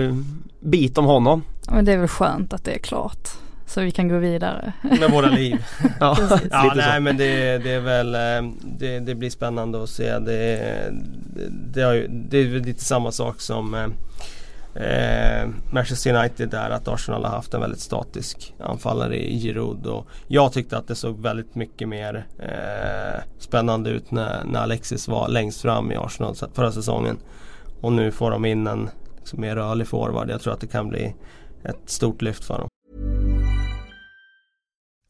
[0.60, 1.42] bit om honom?
[1.66, 3.28] Ja, Men det är väl skönt att det är klart.
[3.72, 4.72] Så vi kan gå vidare.
[4.82, 5.64] Med våra liv.
[6.00, 6.16] Ja,
[6.50, 10.18] Ja nej men det, det är väl eh, det, det blir spännande att se.
[10.18, 10.58] Det,
[11.34, 13.86] det, det, har ju, det är väl lite samma sak som eh,
[14.84, 19.86] eh, Manchester United där att Arsenal har haft en väldigt statisk anfallare i Giroud.
[19.86, 25.08] Och jag tyckte att det såg väldigt mycket mer eh, spännande ut när, när Alexis
[25.08, 27.18] var längst fram i Arsenal förra säsongen.
[27.80, 30.30] Och nu får de in en liksom, mer rörlig forward.
[30.30, 31.14] Jag tror att det kan bli
[31.64, 32.68] ett stort lyft för dem.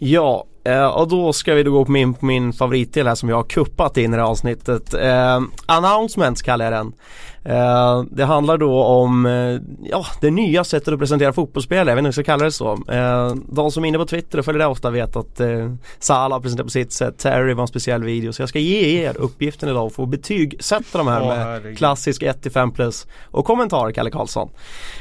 [0.00, 3.28] Ja, eh, och då ska vi då gå på min, på min favoritdel här som
[3.28, 4.94] jag har kuppat in i det här avsnittet.
[4.94, 6.92] Eh, announcements kallar jag den.
[7.46, 11.98] Eh, det handlar då om eh, ja, det nya sättet att presentera fotbollsspelare, jag vet
[11.98, 12.72] inte om jag ska kalla det så.
[12.88, 16.40] Eh, de som är inne på Twitter och följer det ofta vet att eh, Salah
[16.40, 18.32] presenterar på sitt sätt, Terry var en speciell video.
[18.32, 21.78] Så jag ska ge er uppgiften idag att få betygsätta de här Åh, med herregud.
[21.78, 24.48] klassisk 1-5 plus och kommentar Kalle Karlsson.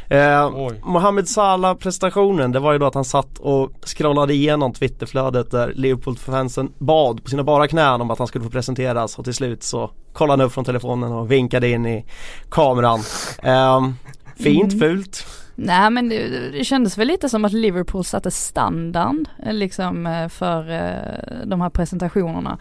[0.10, 0.50] Eh.
[0.84, 5.74] Mohamed Salah prestationen det var ju då att han satt och scrollade igenom Twitterflödet där
[5.76, 9.64] Liverpool-fansen bad på sina bara knän om att han skulle få presenteras och till slut
[9.64, 12.06] så kollade han upp från telefonen och vinkade in i
[12.50, 13.00] kameran.
[13.44, 13.94] Ehm,
[14.36, 15.26] fint, fult.
[15.56, 20.28] Nej men det, det kändes väl lite som att Liverpool satte standard eh, liksom eh,
[20.28, 22.58] för eh, de här presentationerna.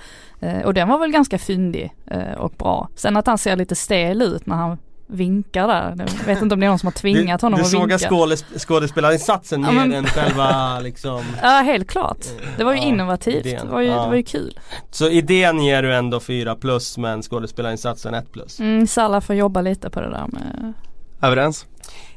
[0.65, 1.95] Och den var väl ganska fyndig
[2.37, 2.89] och bra.
[2.97, 5.95] Sen att han ser lite stel ut när han vinkar där.
[6.19, 7.83] Jag vet inte om det är någon som har tvingat du, honom du att vinka.
[7.83, 12.19] sågar skådes, skådespelarinsatsen Ja, mer men- än själva liksom Ja helt klart.
[12.57, 13.45] Det var ju Ja, innovativt.
[13.45, 14.03] Det var ju, Ja.
[14.03, 14.59] det var ju kul.
[14.91, 18.61] Så idén ger du ändå 4 plus men skådespelarinsatsen 1 plus?
[18.61, 20.73] Mm, Salah får jobba lite på det där med
[21.23, 21.67] Överens?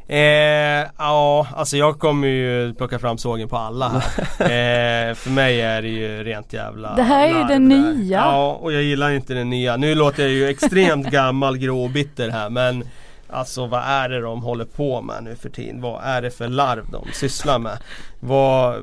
[0.08, 4.00] Eh, ja, alltså jag kommer ju plocka fram sågen på alla här.
[5.10, 7.60] eh, för mig är det ju rent jävla Det här är ju där.
[7.60, 8.18] nya.
[8.18, 9.78] Ja, och jag gillar inte det nya.
[9.78, 12.84] Nu låter jag ju extremt gammal, grå och bitter här men
[13.30, 15.82] Alltså vad är det de håller på med nu för tiden?
[15.82, 17.78] Vad är det för larv de sysslar med?
[18.20, 18.76] Vad,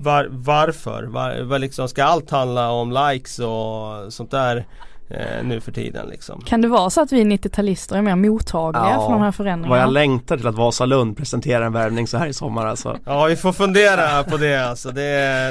[0.00, 1.02] var, varför?
[1.02, 4.64] Var, var liksom, ska allt handla om likes och sånt där
[5.12, 6.40] eh, nu för tiden liksom?
[6.40, 9.34] Kan det vara så att vi 90-talister är mer mottagliga Ja, för de här Vad
[9.34, 9.80] förändringarna?
[9.80, 12.98] jag längtar till att Vasalund presenterar en värvning så här i sommar alltså.
[13.04, 14.90] Ja vi får fundera på det alltså.
[14.90, 15.02] Det,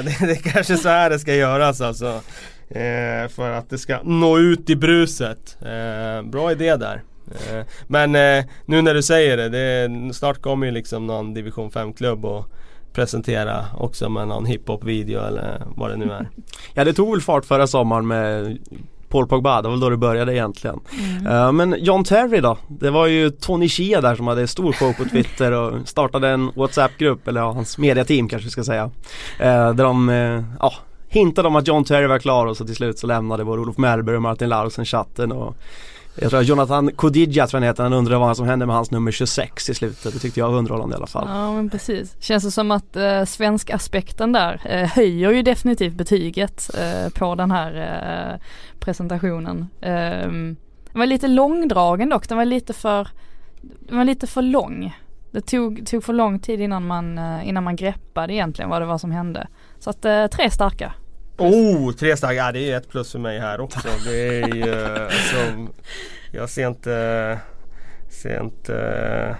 [0.04, 2.20] det, det är kanske så här det ska göras alltså.
[2.68, 5.56] Eh, för att det ska nå ut i bruset.
[5.60, 7.02] Eh, bra idé där.
[7.30, 11.70] Eh, men eh, nu när du säger det, det, snart kommer ju liksom någon division
[11.70, 12.46] 5-klubb och
[12.92, 16.28] presentera också med någon hiphop-video eller vad det nu är.
[16.74, 18.58] Ja det tog väl fart förra sommaren med
[19.12, 20.80] Paul Pogba, det var väl då det började egentligen.
[21.28, 22.58] Eh, men John Terry då?
[22.68, 26.50] Det var ju Tony Shea där som hade stor show på Twitter och startade en
[26.56, 28.90] WhatsApp-grupp, eller ja, hans mediateam kanske vi ska säga.
[29.38, 30.72] Eh, där de, eh, ja,
[31.08, 33.78] hintade om att John Terry var klar och så till slut så lämnade både Olof
[33.78, 35.56] Mellberg och Martin Laursen chatten och
[36.14, 38.76] jag tror att Jonathan Kodidja tror jag han heter, han undrade vad som hände med
[38.76, 40.12] hans nummer 26 i slutet.
[40.12, 41.28] Det tyckte jag var underhållande i alla fall.
[41.28, 42.16] Ja men precis.
[42.20, 47.34] Känns det som att eh, svensk aspekten där eh, höjer ju definitivt betyget eh, på
[47.34, 47.76] den här
[48.32, 48.40] eh,
[48.80, 49.66] presentationen.
[49.80, 50.28] Eh,
[50.92, 53.08] den var lite långdragen dock, den var lite för
[53.62, 54.96] den var lite för lång.
[55.30, 58.86] Det tog, tog för lång tid innan man, eh, innan man greppade egentligen vad det
[58.86, 59.46] var som hände.
[59.78, 60.92] Så att eh, tre starka.
[61.38, 62.34] Oh, tre starka.
[62.34, 63.88] Ja, det är ett plus för mig här också.
[64.04, 65.66] Det är ju alltså,
[66.32, 67.38] Jag ser inte
[68.10, 69.36] Ser inte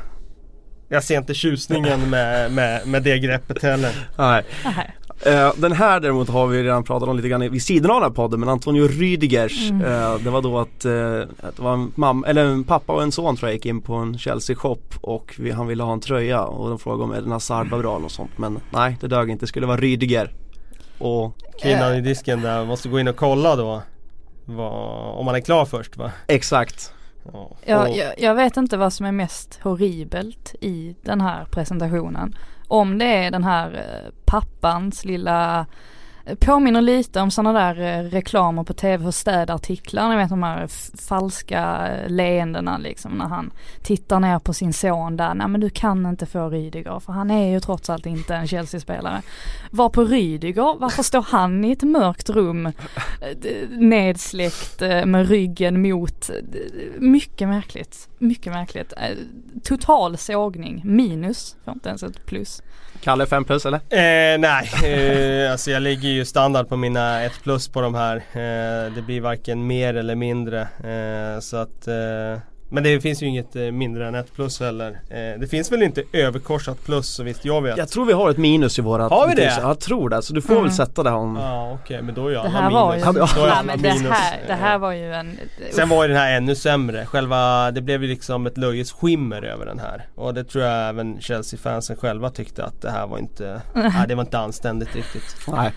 [0.88, 4.09] Jag ser inte tjusningen med, med, med det greppet heller.
[4.18, 4.44] Nej.
[4.64, 4.94] Nej.
[5.26, 8.11] Eh, den här däremot har vi redan pratat om lite grann vid sidan av den
[8.11, 9.83] här podden men Antonio Rüdigers Mm.
[9.85, 13.02] eh, Det var då att, eh, att det var en, mam- eller en pappa och
[13.02, 15.92] en son tror jag gick in på en Chelsea shop och vi, han ville ha
[15.92, 19.07] en tröja och de frågade om Eden Hazard var bra något sånt men nej det
[19.09, 20.28] dög inte, det skulle vara Rüdiger
[21.03, 23.83] och Kvinnan i disken där måste gå in och kolla då.
[24.45, 26.12] Vad, om man är klar först va?
[26.27, 26.93] exakt
[27.33, 27.51] Ja.
[27.65, 32.37] Jag, jag, jag vet inte vad som är mest horribelt i den här presentationen.
[32.69, 35.67] Om det är den här eh, pappans lilla eh,
[36.40, 40.66] Påminner lite om sådana där eh, reklamer på tv för städartiklar, ni vet de här
[40.96, 45.70] falska eh, leendena liksom när han tittar ner på sin son där, nej men du
[45.70, 49.22] kan inte få Rydiger för han är ju trots allt inte en Chelsea-spelare.
[49.70, 52.72] Var på Rydiger, varför står han i ett mörkt rum eh,
[53.70, 56.30] nedsläckt med ryggen mot,
[56.98, 58.92] mycket märkligt, mycket märkligt.
[59.64, 62.62] Total sågning, minus, får inte ens ett plus.
[63.03, 63.77] Kalle 5 plus eller?
[63.79, 68.17] Eh, nej, eh, alltså jag ligger ju standard på mina 1 plus på de här.
[68.17, 70.61] Eh, det blir varken mer eller mindre.
[70.61, 72.38] Eh, så att, eh,
[72.72, 74.90] men det finns ju inget eh, mindre än 1 plus heller.
[75.11, 77.76] Eh, det finns väl inte överkorsat plus så visst jag vet.
[77.76, 79.58] Jag tror vi har ett minus i vårat Har vi det?
[79.61, 80.64] Jag tror det, så du får Mm.
[80.64, 83.00] väl sätta det om Ja okej men då är ju Det alla här var ju,
[83.00, 83.16] minus.
[83.16, 84.12] Ja, nej, alla men det minus.
[84.12, 85.38] här, det här Eh, var ju en,
[85.72, 87.06] Sen var ju den här ännu sämre.
[87.06, 90.06] Själva, det blev ju liksom ett löjets skimmer över den här.
[90.14, 94.14] Och det tror jag även Chelsea-fansen själva tyckte att det här var inte, nej, det
[94.14, 95.37] var inte anständigt riktigt.
[95.52, 95.70] Nej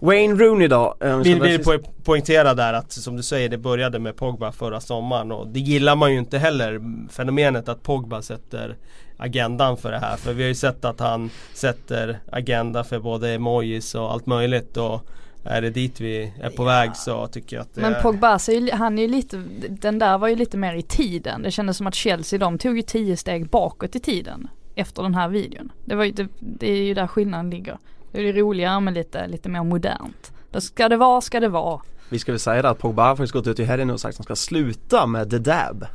[0.00, 0.94] Wayne Rooney då?
[1.00, 4.80] eh, Vill, vill po- poängtera där att som du säger det började med Pogba förra
[4.80, 8.76] sommaren och det gillar man ju inte heller fenomenet att Pogba sätter
[9.16, 10.16] agendan för det här.
[10.16, 14.76] För vi har ju sett att han sätter agenda för både emojis och allt möjligt
[14.76, 15.06] och
[15.44, 17.94] är det dit vi är på väg så tycker jag att det Men.
[18.02, 19.36] Pogba, så är ju- han är ju lite,
[19.68, 21.42] den där var ju lite mer i tiden.
[21.42, 24.48] Det kändes som att Chelsea de tog ju tio steg bakåt i tiden.
[24.74, 25.72] Efter den här videon.
[25.84, 27.78] Det, var ju, det, det är ju där skillnaden ligger.
[28.12, 30.32] Det är ju roligare men lite, lite mer modernt.
[30.52, 31.80] Då ska det vara, ska det vara.
[32.10, 34.14] Vi ska väl säga det att Pogba har faktiskt gått ut i helgen och sagt
[34.14, 35.86] att han ska sluta med the dab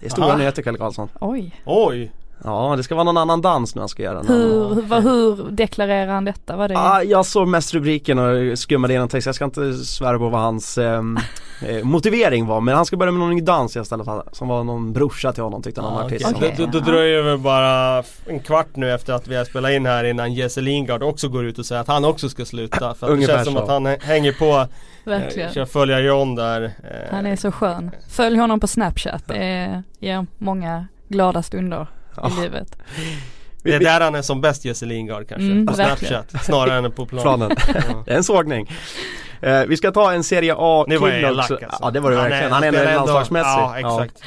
[0.00, 0.36] Det är stora Aha.
[0.36, 1.62] nyheter Kalle Karlsson Oj.
[1.64, 2.12] Oj!
[2.44, 6.12] Ja det ska vara någon annan dans nu han ska göra Hur, hur, hur deklarerar
[6.12, 6.56] han detta?
[6.56, 9.26] Var det Ah, jag såg mest rubriken och skummade igenom text.
[9.26, 11.18] Jag ska inte svära på vad hans ehm,
[11.68, 14.64] eh, motivering var men han ska börja med någon ny dans istället för, som var
[14.64, 16.34] någon brorsa till honom tyckte någon Ja, artist.
[16.40, 19.70] Då, då, då dröjer det väl bara en kvart nu efter att vi har spelat
[19.70, 22.94] in här innan Jesse Lingard också går ut och säger att han också ska sluta.
[22.98, 23.62] För att det känns som så.
[23.62, 24.66] att han hä- hänger på,
[25.04, 25.48] verkligen.
[25.48, 26.62] eh, kör följa John där.
[26.62, 26.70] eh,
[27.16, 27.90] Han är så skön.
[28.10, 29.22] Följ honom på Snapchat.
[29.28, 31.86] Det ger många glada stunder.
[32.38, 32.76] I livet.
[33.62, 35.44] Det är där han är som bäst Jesse Lingard kanske.
[35.46, 36.22] Mm, på verkligen.
[36.24, 37.22] Snapchat snarare än på plan.
[37.22, 37.50] Planen.
[37.74, 38.02] Ja.
[38.06, 38.70] Det är en sågning.
[39.40, 41.58] Eh, vi ska ta en Serie A Nu var elak alltså.
[41.80, 42.52] Ja det var det verkligen.
[42.52, 43.48] Han är ändå- landslagsmässig.
[43.48, 44.22] Ja exakt.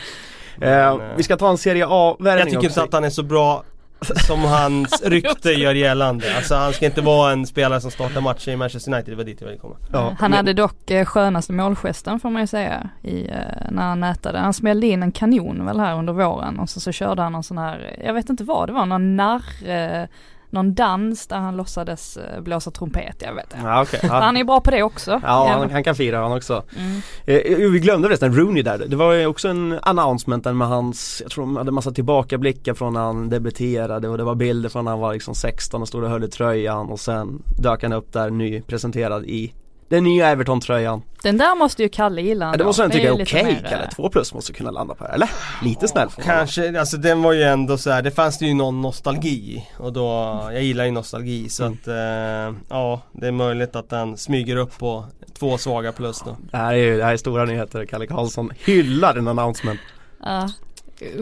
[0.61, 3.09] Eh, Men, eh, vi ska ta en Serie A-värvning jag tycker inte att han är
[3.09, 3.63] så bra
[4.01, 6.35] som hans rykte gör gällande.
[6.35, 9.23] Alltså han ska inte vara en spelare som startar matcher i Manchester United, det var
[9.23, 9.75] dit jag ville komma.
[9.93, 13.35] Ja, han men- hade dock eh, skönaste målgesten får man ju säga i, eh,
[13.71, 14.39] när han nätade.
[14.39, 17.43] Han smällde in en kanon väl här under våren och så, så körde han någon
[17.43, 20.07] sån här, jag vet inte vad det var, någon narr, eh,
[20.49, 23.67] någon dans där han låtsades eh, blåsa trumpet, jag vet inte.
[23.67, 23.99] Ja, okej.
[24.03, 24.19] ja.
[24.19, 25.21] Han är bra på det också.
[25.23, 26.63] Ja, han, han kan fira han också.
[26.77, 27.01] Mm.
[27.25, 28.77] Eh, vi glömde förresten Rooney där.
[28.77, 32.73] Det var ju också en announcement där med hans, jag tror de hade massa tillbakablickar
[32.73, 35.87] från när han debuterade och det var bilder från när han var liksom 16 och
[35.87, 39.53] stod och höll i tröjan och sen dök han upp där ny presenterad i
[39.89, 41.01] den nya Everton-tröjan.
[41.23, 43.89] Den där måste ju Kalle gilla Ja, det måste han tycka är okej mer, Kalle,
[43.95, 45.29] två plus måste kunna landa på det, eller?
[45.63, 46.25] Lite snäll vara.
[46.25, 49.93] Kanske, alltså den var ju ändå så här, det fanns det ju någon nostalgi och
[49.93, 51.77] då, jag gillar ju nostalgi så Mm.
[51.81, 55.05] att eh, ja, det är möjligt att den smyger upp på
[55.39, 56.37] två svaga plus då.
[56.51, 59.79] Det här är ju, det här är stora nyheter, Kalle Karlsson hyllar en announcement
[60.23, 60.49] Ja,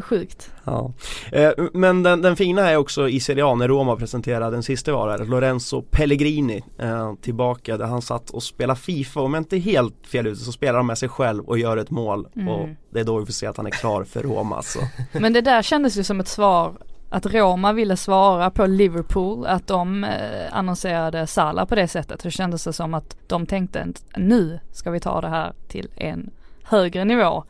[0.01, 0.51] sjukt.
[0.63, 0.93] Ja.
[1.31, 4.93] Eh, men den, den fina är också i Serie A när Roma presenterade den sista
[4.93, 9.57] var där, Lorenzo Pellegrini eh, tillbaka där han satt och spelade Fifa om jag inte
[9.57, 12.47] helt fel ute så spelar han med sig själv och gör ett mål Mm.
[12.47, 14.79] och det är då vi får se att han är klar för Roma så.
[15.19, 16.73] Men det där kändes ju som ett svar
[17.09, 20.11] att Roma ville svara på Liverpool, att de eh,
[20.51, 22.23] annonserade Salah på det sättet.
[22.23, 25.89] Det kändes det som att de tänkte att nu ska vi ta det här till
[25.95, 26.29] en
[26.63, 27.43] högre nivå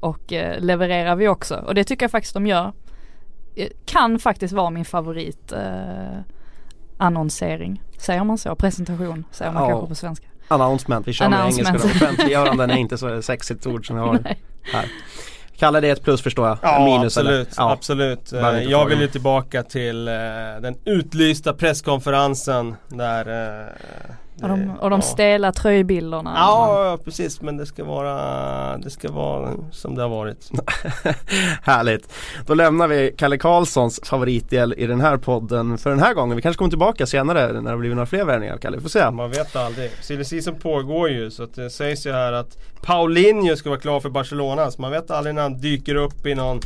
[0.00, 1.54] och eh, levererar vi också.
[1.56, 2.72] Och det tycker jag faktiskt de gör.
[3.56, 6.20] Eh, Kan faktiskt vara min favorit eh,
[6.98, 7.82] annonsering.
[7.98, 8.54] Säger man så?
[8.54, 9.68] Presentation säger man Ja.
[9.68, 10.26] kanske på svenska.
[10.48, 11.84] Announcement, vi kör med engelska då.
[11.84, 14.38] Offentliggöranden är inte så sexigt ord som jag har Nej.
[14.62, 14.84] här.
[15.56, 16.58] Kalle det är ett plus förstår jag.
[16.62, 17.30] Ja Minus, eller?
[17.40, 17.72] absolut, Ja.
[17.72, 18.32] absolut.
[18.70, 20.14] Jag vill ju tillbaka till eh,
[20.62, 23.26] den utlysta presskonferensen där
[23.60, 23.66] eh,
[24.42, 25.02] Och de, det- och de ja.
[25.02, 26.32] stela tröjbilderna.
[26.36, 30.50] Ja, ja precis men det ska vara Det ska vara som det har varit.
[31.62, 32.12] Härligt.
[32.46, 36.36] Då lämnar vi Kalle Karlssons favoritdel i den här podden för den här gången.
[36.36, 38.76] Vi kanske kommer tillbaka senare när det blir några fler värvningar Kalle.
[38.76, 39.10] Vi får se.
[39.10, 39.90] Man vet aldrig.
[40.00, 44.00] Silly season pågår ju så att det sägs ju här att Paulinho ska vara klar
[44.00, 44.70] för Barcelona.
[44.70, 46.60] Så man vet aldrig när han dyker upp i någon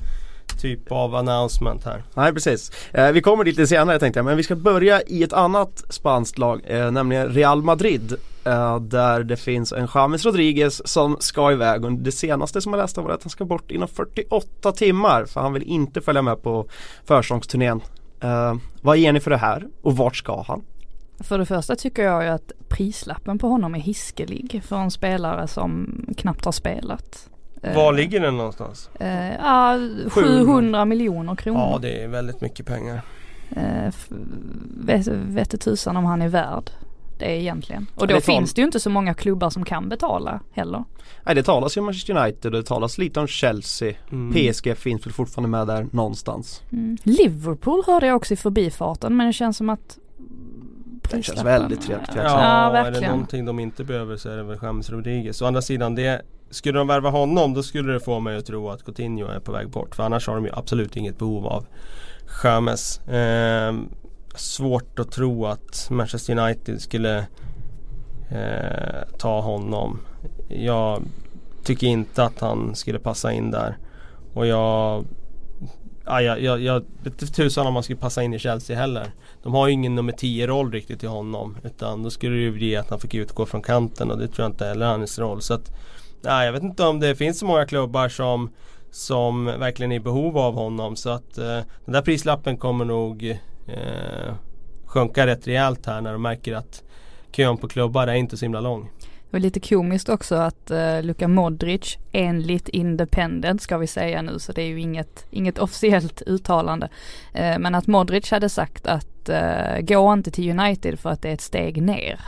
[0.61, 2.03] typ av announcement här.
[2.15, 2.71] Nej precis.
[2.93, 5.85] Eh, vi kommer dit lite senare tänkte jag men vi ska börja i ett annat
[5.89, 8.15] spanskt lag, eh, nämligen Real Madrid.
[8.45, 12.81] Eh, där det finns en James Rodriguez som ska iväg och det senaste som jag
[12.81, 16.43] läste var att han ska bort inom 48 timmar för han vill inte följa med
[16.43, 16.67] på
[17.05, 17.81] försångsturnén.
[18.21, 20.63] Eh, vad ger ni för det här och vart ska han?
[21.21, 25.49] För det första tycker jag ju att prislappen på honom är hiskelig för en spelare
[25.49, 27.31] som knappt har spelat.
[27.65, 28.91] Eh, Var ligger den någonstans?
[29.01, 29.79] Eh, ja,
[30.11, 31.61] 700 miljoner kronor.
[31.61, 33.03] Ja det är väldigt mycket pengar.
[33.57, 33.95] Eh,
[34.85, 36.71] vet, vet tusan om han är värd
[37.19, 37.87] det egentligen.
[37.95, 40.85] Och då det finns det ju inte så många klubbar som kan betala heller.
[41.23, 43.95] Nej det talas ju om Manchester United och det talas lite om Chelsea.
[44.13, 44.53] Mm.
[44.53, 46.63] PSG finns väl fortfarande med där någonstans.
[46.73, 46.97] Mm.
[47.03, 49.99] Liverpool hörde jag också i förbifarten men det känns som att
[51.11, 52.11] Det känns väldigt trevligt.
[52.17, 52.23] Ja.
[52.23, 53.11] Ja, är det verkligen.
[53.11, 55.43] någonting de inte behöver så är det väl James Rodriguez.
[55.43, 56.23] Å andra sidan, det,
[56.55, 59.53] skulle de värva honom då skulle det få mig att tro att Coutinho är på
[59.53, 59.95] väg bort.
[59.95, 61.67] För annars har de ju absolut inget behov av
[62.45, 62.99] James.
[63.09, 63.75] Eh,
[64.35, 67.19] svårt att tro att Manchester United skulle
[68.31, 70.01] eh, ta honom.
[70.49, 71.03] Jag
[71.65, 73.79] tycker inte att han skulle passa in där.
[74.35, 75.05] Och jag
[76.07, 79.11] Ja, jag, jag, jag vet inte tusan om han skulle passa in i Chelsea heller.
[79.43, 81.57] De har ju ingen nummer 10 roll riktigt i honom.
[81.65, 84.45] Utan då skulle det ju bli att han fick utgå från kanten och det tror
[84.45, 85.43] jag inte heller är hans roll.
[85.43, 85.71] Så att,
[86.25, 88.51] nej, jag vet inte om det finns så många klubbar som,
[88.91, 90.97] som verkligen är i behov av honom.
[90.97, 94.35] Så att eh, den där prislappen kommer nog eh,
[94.87, 96.83] sjunka rätt rejält här när de märker att
[97.33, 98.91] kön på klubbar är inte så himla lång.
[99.01, 104.39] Det var lite komiskt också att uh, Luka Modric enligt Independent ska vi säga nu
[104.39, 106.89] så det är ju inget, inget officiellt uttalande.
[107.33, 111.29] Eh, men att Modric hade sagt att uh, gå inte till United för att det
[111.29, 112.21] är ett steg ner.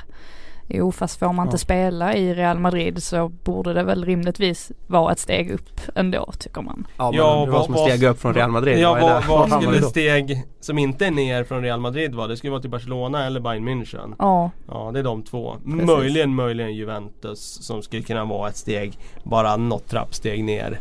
[0.69, 1.59] Jo fast får man inte Ja.
[1.59, 6.63] spela i Real Madrid så borde det väl rimligtvis vara ett steg upp ändå tycker
[6.63, 6.87] man.
[6.97, 8.79] Ja, men Ja, det var vad- som att vad- stega upp från Real Madrid.
[8.79, 12.27] Ja vad, vad hamnar skulle ett steg som inte är ner från Real Madrid vara?
[12.27, 14.15] Det skulle vara till Barcelona eller Bayern München.
[14.19, 15.57] Ja, Ja det är de två.
[15.65, 15.87] Precis.
[15.87, 20.79] Möjligen, möjligen Juventus som skulle kunna vara ett steg, bara något trappsteg ner.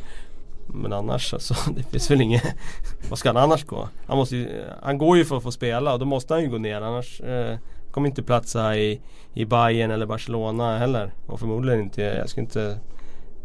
[0.67, 2.43] Men annars alltså, det finns väl inget
[3.09, 3.87] Vad ska han annars gå?
[4.07, 6.49] Han, måste ju, han går ju för att få spela och då måste han ju
[6.49, 7.57] gå ner annars eh,
[7.95, 9.01] kommer inte platsa i,
[9.33, 11.13] i Bayern eller Barcelona heller.
[11.27, 12.79] Och förmodligen inte, jag skulle inte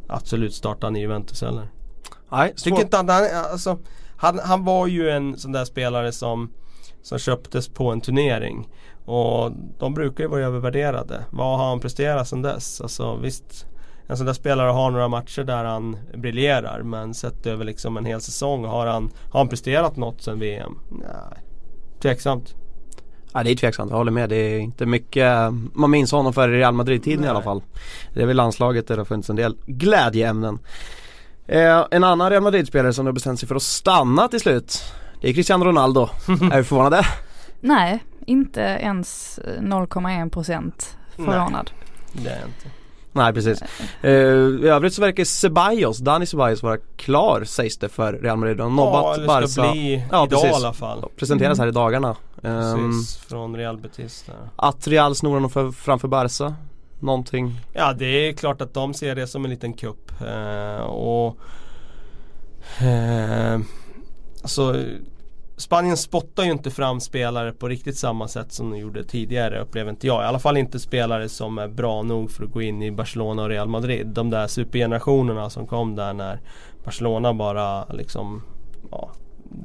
[0.08, 1.68] absolut starta han i Juventus heller.
[2.30, 3.10] Nej, Tycker inte han,
[3.50, 3.78] alltså,
[4.16, 6.52] han, han var ju en sån där spelare som,
[7.02, 8.68] som köptes på en turnering.
[9.04, 11.24] Och de brukar ju vara övervärderade.
[11.30, 12.80] Vad har han presterat sedan dess?
[12.80, 13.66] Alltså visst,
[14.06, 16.82] en sån där spelare har några matcher där han briljerar.
[16.82, 20.78] Men sett över liksom en hel säsong, har han, har han presterat något sedan VM?
[20.90, 21.44] Nej,
[22.02, 22.54] tveksamt.
[23.34, 24.28] Ja, det är tveksamt, jag håller med.
[24.28, 25.34] Det är inte mycket
[25.72, 27.30] man minns honom för i Real Madrid-tiden i Nej.
[27.30, 27.62] alla fall.
[28.14, 30.58] Det är väl landslaget där det har funnits en del glädjeämnen.
[31.46, 34.82] Eh, en annan Real Madrid-spelare som har bestämt sig för att stanna till slut.
[35.20, 36.08] Det är Cristiano Ronaldo.
[36.52, 37.06] är vi förvånade?
[37.60, 41.70] nej inte ens eh, 0,1 procent förvånad.
[42.12, 42.68] Det är inte.
[43.12, 43.62] Nej precis.
[44.02, 48.60] Eh, I övrigt så verkar Ceballos, Dani Ceballos vara klar sägs det för Real Madrid.
[48.60, 49.48] Han har Ja, nobbat Barca.
[49.48, 50.50] ska bli Ja, idag precis.
[50.50, 51.04] i alla fall.
[51.16, 52.16] Presenteras här i dagarna.
[52.42, 54.36] Ehm, Precis, från Real Betis där.
[54.56, 56.54] att Real snor honom för, framför Barca.
[57.00, 57.60] Någonting.
[57.72, 60.12] Ja det är klart att de ser det som en liten kupp.
[60.20, 61.38] Eh, och
[62.80, 63.60] eh,
[64.42, 64.76] alltså,
[65.56, 69.90] Spanien spottar ju inte fram spelare på riktigt samma sätt som de gjorde tidigare upplever
[69.90, 70.22] inte jag.
[70.22, 73.42] I alla fall inte spelare som är bra nog för att gå in i Barcelona
[73.42, 74.06] och Real Madrid.
[74.06, 76.40] De där supergenerationerna som kom där när
[76.84, 78.42] Barcelona bara liksom,
[78.90, 79.10] ja,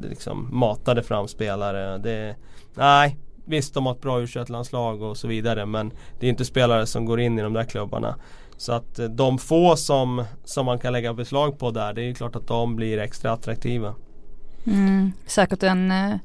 [0.02, 1.98] liksom matade fram spelare.
[1.98, 2.36] Det,
[2.76, 6.46] nej, visst de har ett bra u landslag och så vidare men det är inte
[6.46, 8.16] spelare som går in i de där klubbarna.
[8.58, 12.06] Så att eh, de få som, som man kan lägga beslag på där, det är
[12.06, 13.96] ju klart att de blir extra attraktiva.
[14.66, 16.16] Mm, säkert en eh,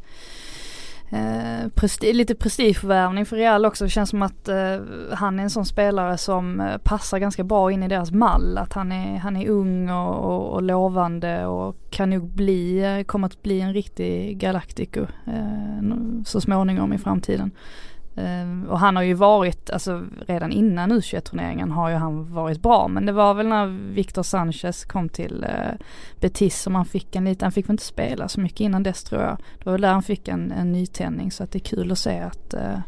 [1.11, 3.85] eh, presti- lite prestigevärvning för Real också.
[3.85, 4.77] Det känns som att eh,
[5.13, 8.59] han är en sån spelare som eh, passar ganska bra in i deras mall.
[8.59, 13.05] Att han är, han är ung och, och, och lovande och kan nog bli, eh,
[13.05, 15.97] kommer att bli en riktig galaktiker eh,
[16.27, 17.51] så småningom i framtiden.
[18.17, 22.89] Ehm, och han har ju varit, alltså redan innan U21-turneringen har ju han varit bra.
[22.89, 25.87] Men det var väl när Victor Sanchez kom till eh,
[26.21, 29.05] Betis som han fick en liten, han fick väl inte spela så mycket innan dess
[29.05, 29.37] tror jag.
[29.59, 31.99] Det var väl där han fick en, en nytändning så att det är kul att
[31.99, 32.79] se att eh,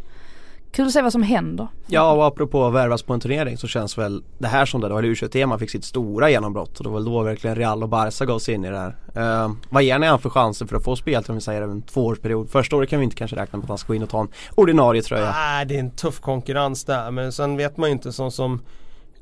[0.73, 1.69] Kul att se vad som händer.
[1.87, 4.89] Ja och apropå att värvas på en turnering så känns väl det här som det,
[4.89, 7.89] det var U21 man fick sitt stora genombrott och det var då verkligen Real och
[7.89, 8.97] Barca gav sig in i det här.
[9.45, 11.83] Uh, vad ger ni han för chanser för att få spel om vi säger en
[11.83, 12.51] tvåårsperiod?
[12.51, 14.21] Första året kan vi inte kanske räkna med att han ska gå in och ta
[14.21, 15.31] en ordinarie tröja.
[15.31, 18.61] Nej det är en tuff konkurrens där men sen vet man ju inte sån som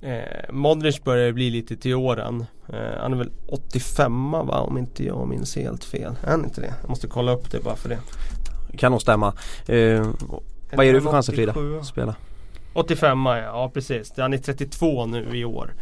[0.01, 2.45] eh, Modric börjar bli lite till åren.
[2.69, 6.13] Eh, han är väl 85 va om inte jag minns helt fel.
[6.25, 6.75] Är han inte det?
[6.81, 7.99] Jag måste kolla upp det bara för det.
[8.79, 9.35] Kan nog stämma.
[9.69, 10.07] Uh,
[10.77, 11.55] vad ger du för chanser Frida?
[11.83, 12.15] Spela?
[12.73, 14.13] 85 ja, ja precis.
[14.17, 15.75] Han är 32 nu i år.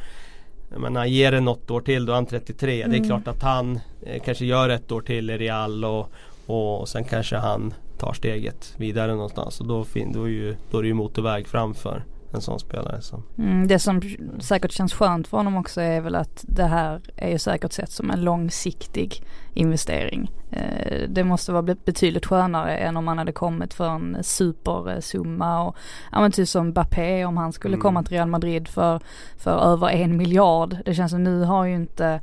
[0.70, 2.82] Jag menar ger det något år till då är han 33.
[2.82, 2.91] Mm.
[2.91, 3.09] Det är mm.
[3.09, 6.11] klart att han eh, kanske gör ett år till i Real och,
[6.47, 9.61] och sen kanske han tar steget vidare någonstans.
[9.61, 13.03] Och då, då, är, ju, då är det ju motorväg framför en sån spelare.
[13.03, 13.22] Så.
[13.39, 14.03] Mm, det som
[14.41, 17.91] säkert känns skönt för honom också är väl att det här är ju säkert sett
[17.91, 19.22] som en långsiktig
[19.55, 20.31] investering.
[20.51, 25.76] Eh, det måste vara betydligt skönare än om man hade kommit för en supersumma och
[26.12, 27.83] ja men typ som Bappé om han skulle mm.
[27.83, 29.01] komma till Real Madrid för,
[29.37, 30.76] för över en miljard.
[30.85, 32.20] Det känns som nu har ju inte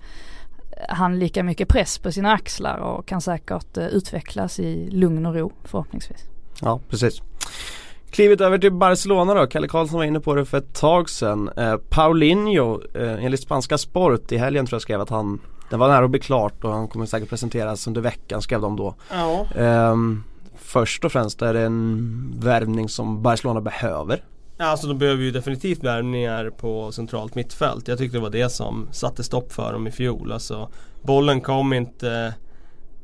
[0.90, 5.36] han lika mycket press på sina axlar och kan säkert uh, utvecklas i lugn och
[5.36, 6.24] ro förhoppningsvis.
[6.62, 7.22] Ja precis.
[8.10, 11.50] Klivet över till Barcelona då, Kalle Karlsson var inne på det för ett tag sedan.
[11.58, 15.88] Eh, Paulinho, eh, enligt spanska Sport i helgen tror jag skrev att han Det var
[15.88, 18.96] nära att bli klart och han kommer säkert presenteras under veckan skrev de då.
[19.12, 19.46] Ja.
[19.56, 19.96] Eh,
[20.58, 24.24] först och främst är det en värvning som Barcelona behöver.
[24.58, 27.88] Ja, alltså de behöver ju definitivt värvningar på centralt mittfält.
[27.88, 30.32] Jag tyckte det var det som satte stopp för dem i fjol.
[30.32, 30.70] Alltså,
[31.02, 32.34] bollen kom inte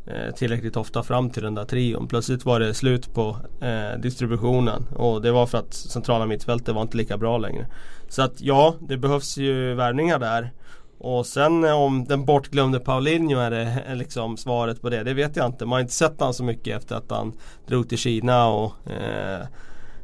[0.05, 2.07] Eh, tillräckligt ofta fram till den där trion.
[2.07, 6.81] Plötsligt var det slut på eh, distributionen och det var för att centrala mittfältet var
[6.81, 7.67] inte lika bra längre.
[8.09, 10.51] Så att ja, det behövs ju värvningar där.
[10.97, 15.03] Och sen eh, om den bortglömde Paulinho är det är liksom svaret på det.
[15.03, 15.65] Det vet jag inte.
[15.65, 17.33] Man har inte sett han så mycket efter att han
[17.67, 19.41] drog till Kina och eh,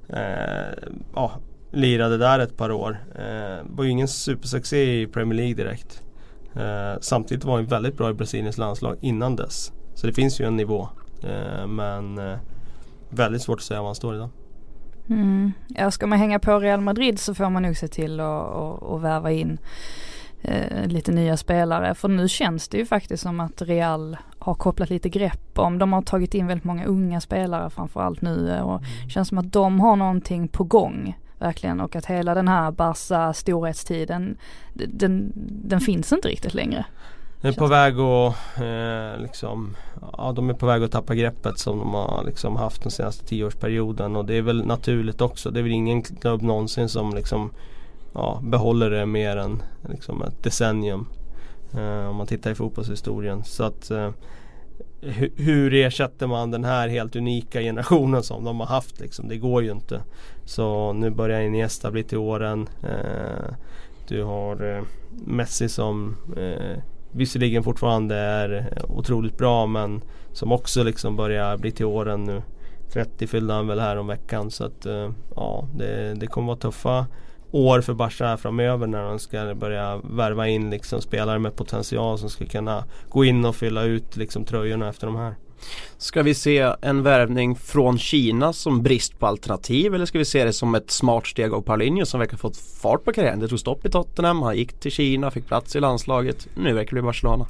[0.10, 0.74] eh,
[1.16, 1.32] ja,
[1.72, 2.98] lirade där ett par år.
[3.16, 6.04] Eh, var ju ingen supersuccé i Premier League direkt.
[6.56, 9.72] Eh, samtidigt var han väldigt bra i Brasiliens landslag innan dess.
[9.98, 10.90] Så det finns ju en nivå.
[11.24, 12.38] Eh, men eh,
[13.10, 14.30] väldigt svårt att säga var han står idag.
[15.10, 15.52] Mm.
[15.68, 19.32] Ja, ska man hänga på Real Madrid så får man nog se till att värva
[19.32, 19.58] in
[20.42, 21.96] eh, lite nya spelare.
[21.96, 25.78] För nu känns det ju faktiskt som att Real har kopplat lite grepp om.
[25.78, 29.10] De har tagit in väldigt många unga spelare framförallt nu och mm.
[29.10, 31.18] känns som att de har någonting på gång.
[31.40, 34.38] Verkligen och att hela den här Barca storhetstiden
[34.74, 35.32] den,
[35.68, 36.86] den finns inte riktigt längre.
[37.42, 39.76] Är på väg att eh, liksom,
[40.18, 43.26] ja, de är på väg att tappa greppet som de har liksom haft den senaste
[43.26, 45.52] tioårsperioden och det är väl naturligt också.
[45.52, 47.52] Det är väl ingen klubb någonsin som liksom
[48.14, 51.08] ja, behåller det mer än liksom ett decennium.
[51.74, 53.44] Eh, om man tittar i fotbollshistorien.
[53.44, 54.10] Så att eh,
[55.36, 59.28] hur ersätter man den här helt unika generationen som de har haft liksom?
[59.28, 60.02] Det går ju inte.
[60.46, 62.70] Så nu börjar Iniesta bli till åren.
[62.84, 63.54] Eh,
[64.08, 64.84] du har eh,
[65.26, 66.78] Messi som eh,
[67.12, 70.02] visserligen fortfarande är eh, otroligt bra men
[70.34, 72.42] som också liksom börjar bli till åren nu.
[72.94, 76.58] 30 fyllde han väl här om veckan så att eh, ja det, det kommer vara
[76.58, 77.06] tuffa
[77.52, 82.30] år för Barca framöver när de ska börja värva in liksom spelare med potential som
[82.30, 85.36] ska kunna gå in och fylla ut liksom tröjorna efter de här.
[85.98, 90.44] Ska vi se en värvning från Kina som brist på alternativ eller ska vi se
[90.44, 93.40] det som ett smart steg av Paulinho som verkar fått fart på karriären?
[93.40, 96.48] Det tog stopp i Tottenham, han gick till Kina, fick plats i landslaget.
[96.56, 97.48] Nu verkar det bli Barcelona.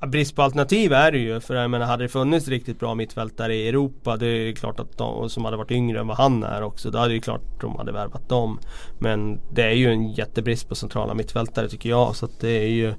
[0.00, 2.94] Ja, brist på alternativ är det ju för jag menar hade det funnits riktigt bra
[2.94, 6.42] mittfältare i Europa det är klart att de som hade varit yngre än vad han
[6.42, 6.90] är också.
[6.90, 8.58] Då hade det klart att de hade värvat dem.
[8.98, 12.68] Men det är ju en jättebrist på centrala mittfältare tycker jag så att det är
[12.68, 12.94] ju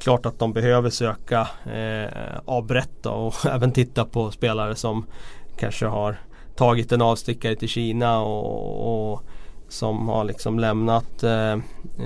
[0.00, 5.06] klart att de behöver söka eh, avbrett och även titta på spelare som
[5.56, 6.20] kanske har
[6.56, 9.22] tagit en avstickare till Kina och, och
[9.68, 11.52] som har liksom lämnat eh,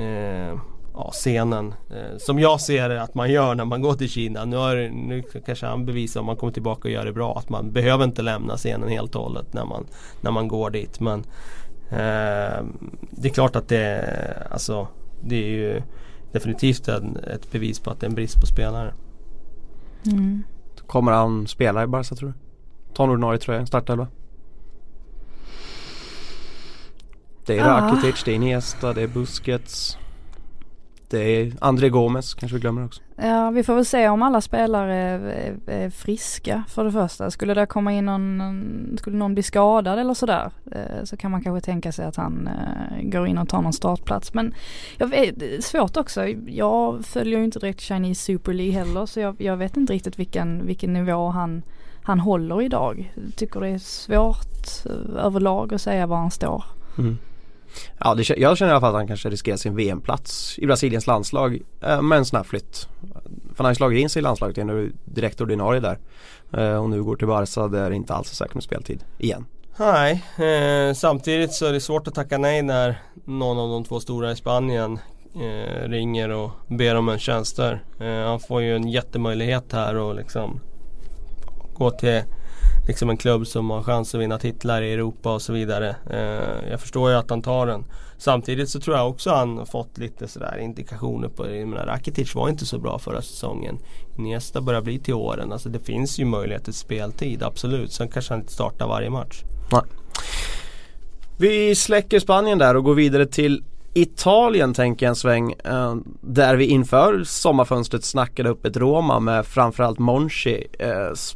[0.01, 0.55] eh,
[0.95, 1.74] ja, scenen.
[1.90, 4.45] Eh, som jag ser det att man gör när man går till Kina.
[4.45, 7.49] Nu, har, nu kanske han bevisar om man kommer tillbaka och gör det bra att
[7.49, 9.86] man behöver inte lämna scenen helt och hållet när man,
[10.20, 11.01] när man går dit.
[11.01, 11.18] Men
[11.90, 12.64] eh,
[13.11, 14.05] det är klart att det,
[14.51, 14.88] alltså,
[15.20, 15.82] det är ju
[16.33, 18.95] definitivt en, ett bevis på att det är en brist på spelare.
[20.07, 20.43] Mm.
[20.87, 22.35] Kommer han spela i Barca tror du?
[22.95, 24.07] Ta en ordinarie tröja, startelva?
[27.47, 27.91] Det är ah.
[27.91, 29.99] Rakitic, det är Iniesta, det är Busquets
[31.12, 33.02] Det är André Gomes kanske vi glömmer också.
[33.16, 37.30] Ja, vi får väl se om alla spelare är, är friska för det första.
[37.30, 41.42] Skulle det komma in någon, skulle någon bli skadad eller sådär eh, så kan man
[41.42, 44.34] kanske tänka sig att han eh, går in och tar någon startplats.
[44.34, 44.54] Men
[44.98, 46.26] jag vet, det är svårt också.
[46.46, 50.18] Jag följer ju inte direkt Chinese Super League heller så jag, jag vet inte riktigt
[50.18, 51.62] vilken, vilken nivå han,
[52.02, 53.12] han håller idag.
[53.36, 56.64] Tycker det är svårt eh, överlag att säga var han står.
[56.98, 57.18] Mm.
[57.98, 61.06] Ja, det, jag känner i alla fall att han kanske riskerar sin VM-plats i Brasiliens
[61.06, 62.88] landslag eh, med en sån här flytt.
[63.54, 65.98] För han har ju slagit in sig i landslaget, är nu direkt ordinarie där.
[66.52, 69.46] Eh, och nu går till Barca där det inte alls är säkert med speltid igen.
[69.76, 74.00] Nej, eh, samtidigt så är det svårt att tacka nej när någon av de två
[74.00, 74.98] stora i Spanien
[75.34, 77.84] eh, ringer och ber om en tjänster.
[78.00, 80.60] Eh, han får ju en jättemöjlighet här och liksom
[81.74, 82.22] gå till
[82.86, 85.96] liksom en klubb som har chans att vinna titlar i Europa och så vidare.
[86.10, 87.84] Eh, jag förstår ju att han tar den.
[88.18, 91.56] Samtidigt så tror jag också han har fått lite sådär indikationer på det.
[91.56, 93.78] Jag menar, Rakitic var inte så bra förra säsongen.
[94.18, 95.52] Iniesta börjar bli till åren.
[95.52, 97.92] Alltså det finns ju möjlighet till speltid, absolut.
[97.92, 99.42] Sen kanske han inte startar varje match.
[99.72, 99.82] Nej.
[101.36, 103.64] Vi släcker Spanien där och går vidare till
[103.95, 109.47] Italien tänker jag en sväng eh, där vi inför sommarfönstret snackade upp ett Roma med
[109.47, 110.90] framförallt Monchi eh,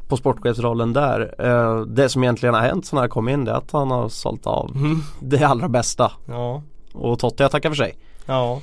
[0.09, 1.35] på sportchefsrollen där.
[1.39, 4.09] Eh, det som egentligen har hänt sen han kom in det är att han har
[4.09, 5.01] sålt av Mm.
[5.21, 6.63] det allra bästa Ja.
[6.93, 7.97] och Totti har tackat för sig.
[8.27, 8.61] Ja.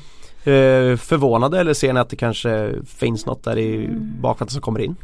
[0.97, 3.89] Förvånade eller ser ni att det kanske finns något där i
[4.21, 4.95] bakvattnet som kommer in?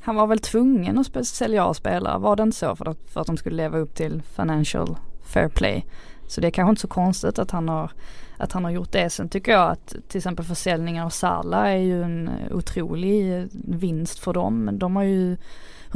[0.00, 2.76] Han var väl tvungen att sälja av spelare, var det inte så?
[2.76, 5.84] För att, för att de skulle leva upp till financial fair play.
[6.26, 7.90] Så det är kanske inte så konstigt att han har,
[8.36, 9.10] att han har gjort det.
[9.10, 14.32] Sen tycker jag att till exempel försäljningen av Sala är ju en otrolig vinst för
[14.32, 14.70] dem.
[14.72, 15.36] De har ju,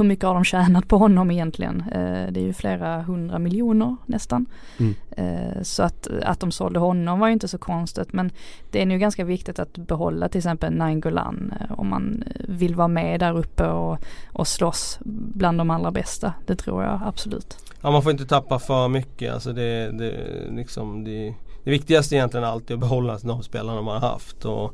[0.01, 1.81] hur mycket har de tjänat på honom egentligen?
[1.91, 4.45] Eh, det är ju flera hundra miljoner nästan.
[4.77, 4.95] Mm.
[5.11, 8.13] Eh, så att, att de sålde honom var ju inte så konstigt.
[8.13, 8.31] Men
[8.71, 12.87] det är nu ganska viktigt att behålla till exempel Nainggolan eh, om man vill vara
[12.87, 13.97] med där uppe och,
[14.33, 14.99] och slåss
[15.33, 16.33] bland de allra bästa.
[16.45, 17.57] Det tror jag absolut.
[17.81, 19.33] Ja man får inte tappa för mycket.
[19.33, 20.13] Alltså det, det,
[20.51, 21.33] liksom det,
[21.63, 24.45] det viktigaste är egentligen alltid att behålla de spelarna man har haft.
[24.45, 24.71] Och, eh,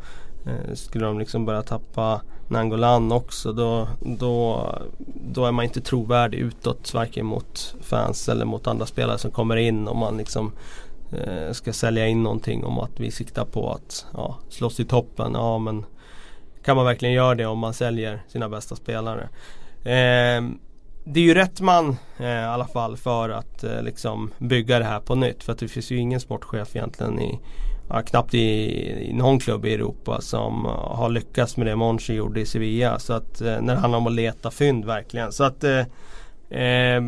[0.48, 4.70] Eh, skulle de liksom börja tappa Nangolan också då, då,
[5.34, 6.94] då är man inte trovärdig utåt.
[6.94, 9.88] Varken mot fans eller mot andra spelare som kommer in.
[9.88, 10.52] Om man liksom
[11.12, 15.32] eh, ska sälja in någonting om att vi siktar på att ja, slåss i toppen.
[15.34, 15.86] Ja men
[16.64, 19.30] kan man verkligen göra det om man säljer sina bästa spelare?
[19.84, 20.44] Eh,
[21.04, 24.86] det är ju rätt man eh, i alla fall för att eh, liksom bygga det
[24.86, 25.44] här på nytt.
[25.44, 27.40] För att det finns ju ingen sportchef egentligen i
[27.90, 28.40] ja, knappt i,
[29.10, 33.00] i någon klubb i Europa som eh, har lyckats med det Monchi gjorde i Sevilla.
[33.00, 35.32] Så att eh, när det handlar om att leta fynd verkligen.
[35.32, 35.86] Så att eh,
[36.62, 37.02] eh,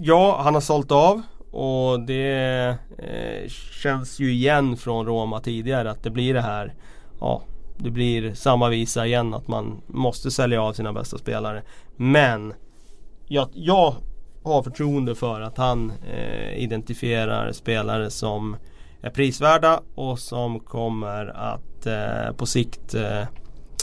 [0.00, 3.48] Ja, han har sålt av och det eh,
[3.82, 6.74] känns ju igen från Roma tidigare att det blir det här
[7.20, 7.42] Ja,
[7.76, 11.62] det blir samma visa igen att man måste sälja av sina bästa spelare.
[11.96, 12.54] Men
[13.26, 13.94] jag, jag
[14.42, 18.56] har förtroende för att han eh, identifierar spelare som
[19.02, 23.20] är prisvärda och som kommer att eh, på sikt eh,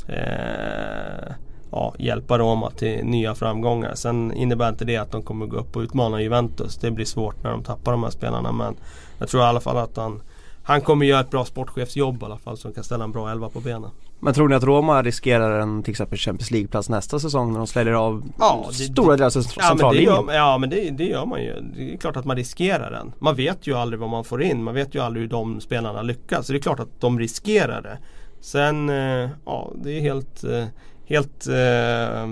[0.07, 1.34] eh,
[1.72, 3.95] ja, hjälpa Roma till nya framgångar.
[3.95, 6.78] Sen innebär inte det att de kommer gå upp och utmana Juventus.
[6.78, 8.76] Det blir svårt när de tappar de här spelarna men
[9.20, 10.22] jag tror i alla fall att han
[10.66, 13.49] han kommer göra ett bra sportchefsjobb i alla fall som kan ställa en bra elva
[13.49, 13.89] på benen.
[14.20, 17.68] Men tror ni att Roma riskerar en till exempel Champions League-plats nästa säsong när de
[17.68, 20.13] säljer av Ja, det- stora delar av Ja men, det centrallinjen?
[20.28, 21.53] gör, ja, men det, det gör man ju.
[21.76, 23.11] Det är klart att man riskerar den.
[23.20, 24.63] Man vet ju aldrig vad man får in.
[24.63, 26.45] Man vet ju aldrig hur de spelarna lyckas.
[26.47, 27.97] Så det är klart att de riskerar det.
[28.39, 30.66] Sen, eh, ja det är helt, eh,
[31.05, 32.28] helt eh,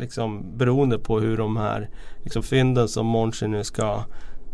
[0.00, 1.88] liksom beroende på hur de här
[2.24, 4.04] liksom, fynden som Monchi nu ska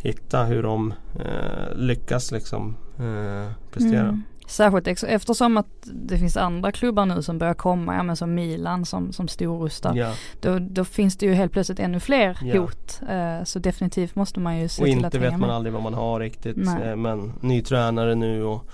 [0.03, 4.01] hitta, hur de eh, lyckas liksom eh, prestera.
[4.09, 4.23] Mm.
[4.47, 8.85] Särskilt eftersom att det finns andra klubbar nu som börjar komma, ja men som Milan
[8.85, 9.95] som, som storrustar.
[9.95, 10.13] Ja.
[10.41, 12.61] Då, då finns det ju helt plötsligt ännu fler Ja.
[12.61, 13.01] hot.
[13.09, 15.57] Eh, så definitivt måste man ju se Och till att inte hänga vet man med.
[15.57, 16.57] aldrig vad man har riktigt.
[16.57, 18.71] Eh, Men ny tränare nu och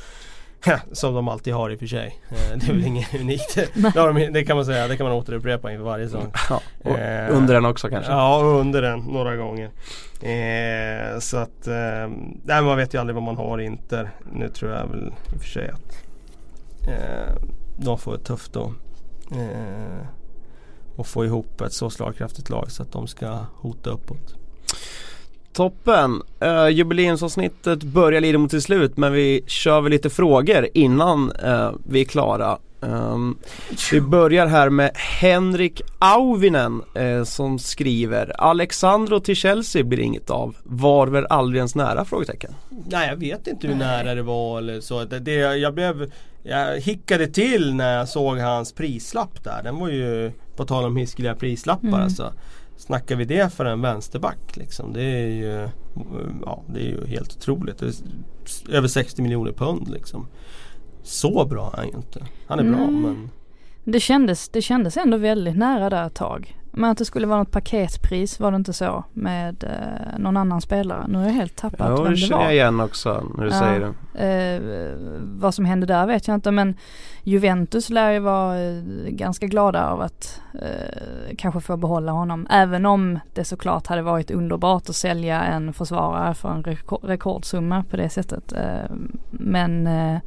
[0.93, 2.19] som de alltid har i och för sig.
[2.31, 3.55] Eh, Det är väl inget unikt.
[4.33, 6.33] Det, kan man säga, det kan man återupprepa inför varje säsong.
[6.51, 6.61] Ja,
[6.91, 8.12] Eh, under den också kanske?
[8.12, 9.71] Ja, under den några gånger.
[10.23, 12.09] Eh, så att, eh,
[12.45, 14.11] nej, man vet ju aldrig vad man har i Inter.
[14.33, 15.97] Nu tror jag väl i och för sig att
[17.77, 18.73] de får det tufft då.
[20.97, 24.35] Och få ihop ett så slagkraftigt lag så att de ska hota uppåt.
[25.55, 26.23] Toppen!
[26.43, 31.71] Uh, jubileumsavsnittet börjar lida mot sitt slut men vi kör väl lite frågor innan uh,
[31.89, 32.59] vi är klara.
[32.89, 33.39] Um,
[33.93, 40.57] vi börjar här med Henrik Auvinen eh, som skriver Alexandro till Chelsea blir inget av.
[40.62, 42.05] Var väl aldrig ens nära?
[42.05, 42.55] Frågetecken.
[42.89, 45.05] Nej jag vet inte hur nära det var eller så.
[45.05, 46.12] Det, det, jag blev
[46.43, 49.61] Jag hickade till när jag såg hans prislapp där.
[49.62, 52.01] Den var ju på tal om hiskeliga prislappar Mm.
[52.01, 52.32] alltså.
[52.76, 54.93] Snackar vi det för en vänsterback liksom?
[54.93, 55.68] Det är ju,
[56.47, 57.82] ja, det är ju helt otroligt.
[58.68, 60.26] Över 60 miljoner pund liksom.
[61.05, 62.21] Så bra är han ju inte.
[62.47, 63.03] Han är bra Mm.
[63.03, 63.31] men
[63.85, 66.57] Det kändes, det kändes ändå väldigt nära där ett tag.
[66.77, 70.61] Men att det skulle vara något paketpris var det inte så med eh, någon annan
[70.61, 71.05] spelare.
[71.09, 72.45] Nu har jag helt tappat Ja, vem det det känner var.
[72.45, 73.59] jag igen också när du Ja.
[73.61, 73.95] säger det.
[74.27, 76.77] Eh, vad som hände där vet jag inte men
[77.23, 82.47] Juventus lär ju vara eh, ganska glada av att eh, kanske få behålla honom.
[82.51, 87.85] Även om det såklart hade varit underbart att sälja en försvarare för en reko- rekordsumma
[87.91, 88.53] på det sättet.
[88.53, 88.91] Eh,
[89.31, 90.19] men eh,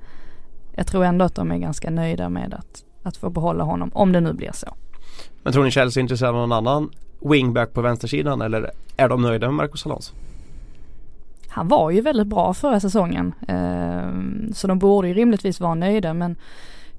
[0.77, 4.11] jag tror ändå att de är ganska nöjda med att, att få behålla honom om
[4.11, 4.67] det nu blir så.
[5.43, 9.21] Men tror ni Chelsea är intresserade av någon annan wingback på vänstersidan eller är de
[9.21, 10.13] nöjda med Marcos Alonso?
[11.49, 13.33] Han var ju väldigt bra förra säsongen.
[13.47, 16.35] Eh, så de borde ju rimligtvis vara nöjda men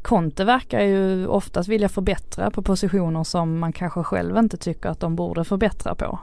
[0.02, 5.00] Conte verkar ju oftast vilja förbättra på positioner som man kanske själv inte tycker att
[5.00, 6.18] de borde förbättra på.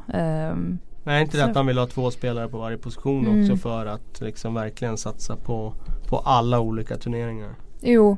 [1.07, 1.49] Nej inte det Så.
[1.49, 3.41] att han vill ha två spelare på varje position Mm.
[3.41, 5.73] också för att liksom verkligen satsa på,
[6.07, 7.55] på alla olika turneringar.
[7.81, 8.17] jo,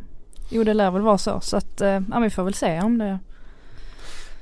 [0.50, 1.40] jo det lär väl vara så.
[1.42, 3.20] Så att eh, ja, vi får väl se om det.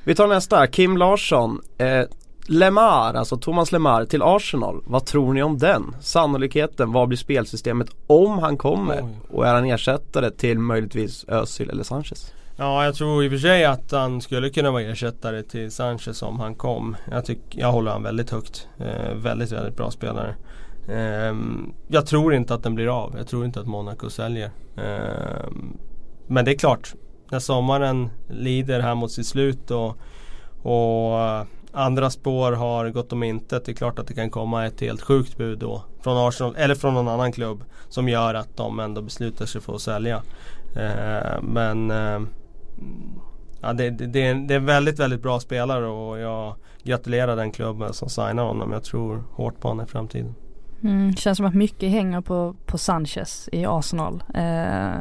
[0.04, 1.62] Vi tar nästa, Kim Larsson.
[1.78, 2.02] Eh,
[2.48, 4.82] Lemar, alltså Thomas Lemar till Arsenal.
[4.86, 5.96] Vad tror ni om den?
[6.02, 9.02] Sannolikheten, vad blir spelsystemet om han kommer?
[9.04, 9.16] Oj.
[9.32, 12.34] Och är han ersättare till möjligtvis Özil eller Sanchez?
[12.58, 16.22] Ja, jag tror i och för sig att han skulle kunna vara ersättare till Sanchez
[16.22, 16.96] om han kom.
[17.12, 18.68] Jag, tyck, jag håller han väldigt högt.
[18.78, 20.36] Eh, väldigt, väldigt bra spelare.
[20.90, 21.36] Eh,
[21.88, 23.16] jag tror inte att den blir av.
[23.18, 24.52] Jag tror inte att Monaco säljer.
[24.78, 25.52] Eh,
[26.28, 26.94] men det är klart,
[27.32, 29.98] när sommaren lider här mot sitt slut och,
[30.62, 33.66] och eh, andra spår har gått om intet.
[33.66, 35.84] Det är klart att det kan komma ett helt sjukt bud då.
[36.02, 37.64] Från Arsenal eller från någon annan klubb.
[37.90, 40.22] Som gör att de ändå beslutar sig för att sälja.
[40.76, 42.20] Eh, men eh,
[43.62, 46.56] ja, det, det, det, är en, det är en väldigt, väldigt bra spelare och jag
[46.84, 48.72] gratulerar den klubben som signar honom.
[48.72, 50.36] Jag tror hårt på honom i framtiden.
[50.84, 54.24] Mm, känns som att mycket hänger på, på Sanchez i Arsenal.
[54.34, 54.96] Eh,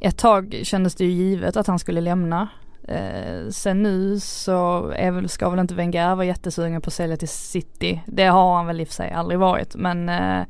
[0.00, 2.48] ett tag kändes det ju givet att han skulle lämna.
[2.88, 7.16] Eh, sen nu så är väl, ska väl inte Wenger vara jättesugen på att sälja
[7.16, 8.02] till City.
[8.06, 10.46] Det har han väl i och för sig aldrig varit men eh,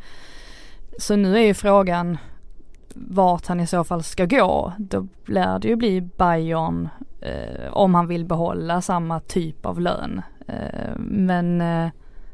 [0.99, 2.19] så nu är ju frågan
[3.09, 4.73] vart han i så fall ska gå.
[4.79, 6.89] Då lär det ju bli Bayern
[7.21, 10.23] eh, om han vill behålla samma typ av lön.
[10.49, 11.89] Eh, men eh,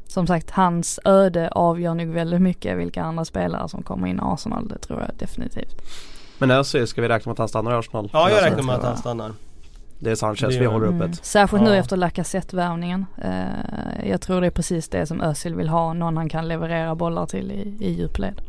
[0.07, 4.19] som sagt hans öde avgör nog väldigt mycket vilka andra spelare som kommer in i
[4.23, 4.67] Arsenal.
[4.67, 5.81] Det tror jag definitivt.
[6.37, 8.09] Men Özil, ska vi räkna med att han stannar i Arsenal?
[8.13, 9.31] Ja, jag räknar med att han stannar.
[9.99, 11.01] Det är Sanchez Det vi håller Mm.
[11.01, 11.25] öppet.
[11.25, 11.75] Särskilt nu Ja.
[11.75, 13.05] efter Lacazette-värvningen.
[13.23, 15.93] Eh, jag tror det är precis det som Özil vill ha.
[15.93, 18.41] Någon han kan leverera bollar till i, i djupled.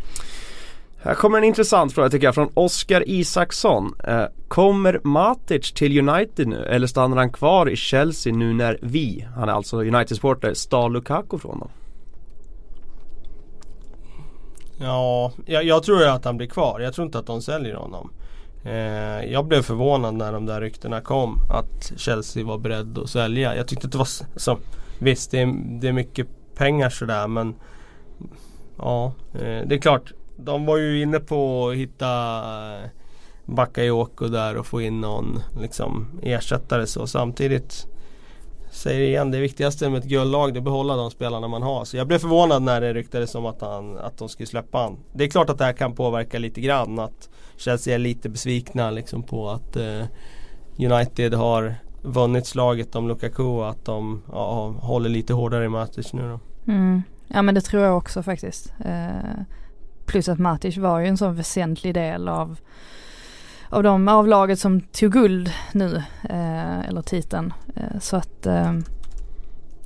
[1.06, 3.94] Här kommer en intressant fråga tycker jag från Oskar Isaksson.
[4.04, 9.26] Eh, kommer Matic till United nu eller stannar han kvar i Chelsea nu när vi,
[9.36, 11.70] han är alltså United-supporter, stal Lukaku från dem?
[14.78, 16.80] Ja, jag, jag tror ju att han blir kvar.
[16.80, 18.10] Jag tror inte att de säljer honom.
[18.64, 23.56] Eh, jag blev förvånad när de där ryktena kom att Chelsea var beredd att sälja.
[23.56, 24.58] Jag tyckte att det var så,
[24.98, 27.54] Visst, det är, det är mycket pengar sådär men
[28.78, 30.12] Ja, eh, det är klart.
[30.36, 32.38] De var ju inne på att hitta
[32.74, 32.88] eh,
[33.44, 37.86] Bakayoko där och få in någon liksom ersättare så samtidigt
[38.76, 41.84] Säger igen, det viktigaste med ett guldlag det är att behålla de spelarna man har.
[41.84, 44.96] Så jag blev förvånad när det ryktades om att, han, att de skulle släppa han.
[45.12, 46.98] Det är klart att det här kan påverka lite grann.
[46.98, 50.04] Att Chelsea är lite besvikna liksom på att eh,
[50.78, 56.12] United har vunnit slaget om Lukaku och att de ja, håller lite hårdare i Matic
[56.12, 56.40] nu då.
[56.72, 57.02] Mm.
[57.28, 58.72] Ja men det tror jag också faktiskt.
[58.84, 59.40] Eh,
[60.06, 62.58] plus att Matic var ju en sån väsentlig del av
[63.68, 65.96] av de av laget som tog guld nu.
[66.22, 67.52] Eh, eller titeln.
[67.76, 68.72] Eh, så att eh,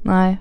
[0.02, 0.38] nej.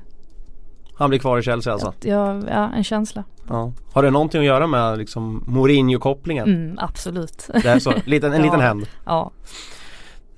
[0.93, 1.87] Han blir kvar i Chelsea alltså?
[1.87, 3.23] Att jag, ja, en känsla.
[3.47, 3.71] Ja.
[3.93, 6.47] Har det någonting att göra med liksom Mourinho-kopplingen?
[6.55, 7.49] Mm, absolut.
[7.53, 8.45] Det är så, liten, en Ja.
[8.45, 8.87] liten händ.
[9.05, 9.31] ja.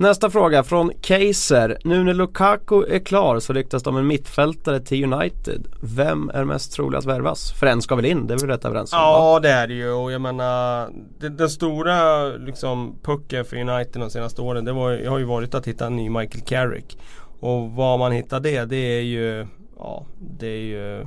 [0.02, 1.78] Nästa fråga från Kaiser.
[1.84, 5.68] Nu när Lukaku är klar så ryktas det om en mittfältare till United.
[5.82, 7.52] Vem är mest trolig att värvas?
[7.52, 8.28] För en ska väl in?
[8.28, 9.00] Det är vi rätt överens om?
[9.00, 9.06] va?
[9.06, 10.90] Ja det är det ju och jag menar
[11.20, 15.56] det, Den stora liksom pucken för United de senaste åren det var, har ju varit
[15.56, 16.98] att hitta en ny Michael Carrick.
[17.40, 19.48] Och var man hittar det, det är ju
[19.78, 21.06] Ja det är ju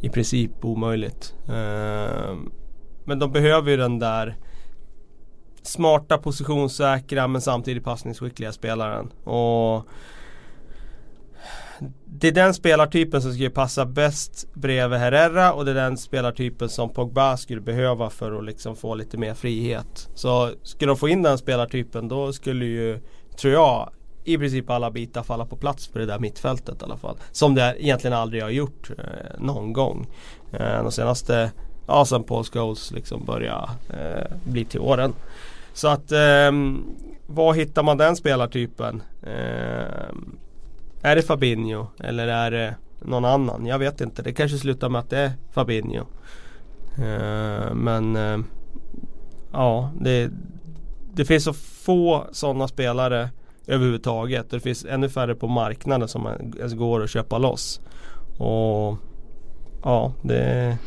[0.00, 1.34] I princip omöjligt.
[1.48, 2.50] Ehm,
[3.04, 4.36] men de behöver ju den där
[5.62, 9.12] smarta positionssäkra men samtidigt passningsskickliga spelaren.
[9.24, 9.88] Och
[12.04, 16.68] det är den spelartypen som skulle passa bäst bredvid Herrera och det är den spelartypen
[16.68, 20.08] som Pogba skulle behöva för att liksom få lite mer frihet.
[20.14, 23.00] Så skulle de få in den spelartypen då skulle ju,
[23.36, 23.90] tror jag,
[24.24, 27.16] i princip alla bitar falla på plats på det där mittfältet i alla fall.
[27.32, 29.04] Som det egentligen aldrig har gjort eh,
[29.38, 30.06] någon gång.
[30.52, 31.52] Eh, de senaste,
[31.88, 35.14] ja sen Paul Scholes liksom började eh, bli till åren.
[35.72, 36.52] Så att eh,
[37.26, 39.02] var hittar man den spelartypen?
[39.22, 40.08] Eh,
[41.02, 43.66] är det Fabinho eller är det någon annan?
[43.66, 44.22] Jag vet inte.
[44.22, 46.06] Det kanske slutar med att det är Fabinho.
[46.98, 48.38] Eh, men eh,
[49.52, 50.30] ja, det,
[51.14, 53.30] det finns så få sådana spelare
[53.66, 54.44] överhuvudtaget.
[54.44, 56.26] Och det finns ännu färre på marknaden som
[56.58, 57.80] ens går att köpa loss.
[58.38, 58.96] Och
[59.82, 60.78] ja, det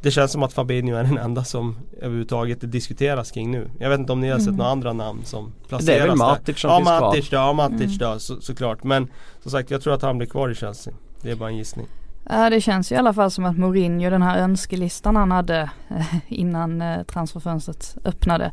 [0.00, 3.70] det känns som att Fabinho är den enda som överhuvudtaget diskuteras kring nu.
[3.78, 4.56] Jag vet inte om ni har sett Mm.
[4.58, 6.26] några andra namn som placeras Det är väl där.
[6.26, 7.00] Matic som ja, finns kvar.
[7.00, 8.84] Matic då, ja Matic då så, såklart.
[8.84, 9.08] Men
[9.42, 10.94] som sagt jag tror att han blir kvar i Chelsea.
[11.22, 11.86] Det är bara en gissning.
[12.30, 15.70] Ja det känns ju i alla fall som att Mourinho, den här önskelistan han hade
[15.88, 18.52] eh, innan eh, transferfönstret öppnade.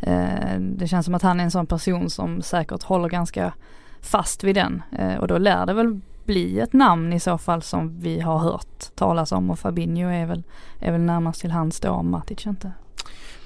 [0.00, 3.52] eh, Det känns som att han är en sån person som säkert håller ganska
[4.00, 4.82] fast vid den.
[5.20, 8.94] Och då lär det väl bli ett namn i så fall som vi har hört
[8.94, 10.42] talas om och Fabinho är väl,
[10.78, 12.72] är väl närmast till hands då om Matic inte.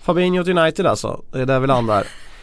[0.02, 2.06] Fabinho till United alltså, det är där vi landar.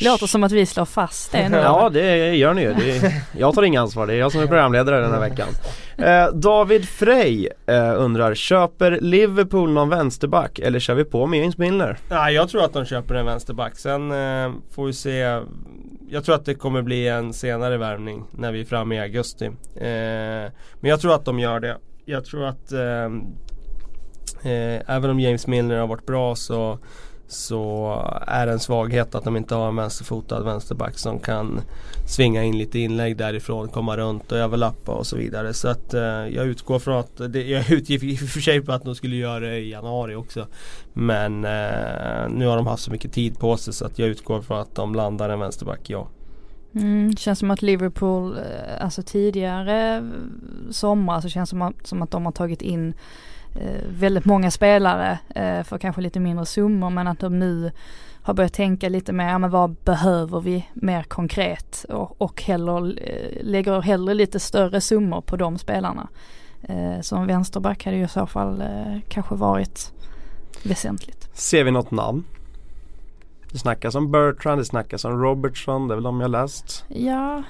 [0.00, 1.56] Låter som att vi slår fast det nu.
[1.62, 2.74] Ja det gör ni ju.
[2.74, 5.48] Det är, jag tar inga ansvar, det är jag som är programledare den här veckan.
[5.96, 11.58] Eh, David Frey eh, undrar, köper Liverpool någon vänsterback eller kör vi på med James
[11.58, 11.98] Milner?
[12.08, 13.78] Nej jag tror att de köper en vänsterback.
[13.78, 15.40] Sen eh, får vi se.
[16.08, 19.46] Jag tror att det kommer bli en senare värvning när vi är framme i augusti.
[19.46, 19.52] Eh,
[20.80, 21.76] men jag tror att de gör det.
[22.04, 23.04] Jag tror att eh,
[24.52, 26.78] eh, även om James Milner har varit bra så
[27.34, 31.60] så är det en svaghet att de inte har en vänsterfotad vänsterback som kan
[32.06, 35.54] svinga in lite inlägg därifrån, komma runt och överlappa och så vidare.
[35.54, 38.72] Så att eh, jag utgår från att, det, jag utgick i och för sig på
[38.72, 40.46] att de skulle göra det i januari också.
[40.92, 44.42] Men eh, nu har de haft så mycket tid på sig så att jag utgår
[44.42, 46.08] från att de landar en vänsterback, ja.
[46.74, 50.10] Mm, känns som att Liverpool, eh, alltså tidigare
[50.70, 52.94] sommar somrar så känns det som att, som att de har tagit in
[53.88, 57.72] väldigt många spelare eh, för kanske lite mindre summor men att de nu
[58.22, 62.92] har börjat tänka lite mer, ja men vad behöver vi mer konkret och, och hellre,
[62.92, 66.08] eh, lägger hellre lite större summor på de spelarna.
[66.62, 69.92] Eh, en vänsterback hade ju i så fall eh, kanske varit
[70.62, 71.28] väsentligt.
[71.32, 72.24] Ser vi något namn?
[73.52, 76.84] Det snackas om Bertrand, det snackas om Robertson, det är väl de jag läst.
[76.88, 77.42] Ja,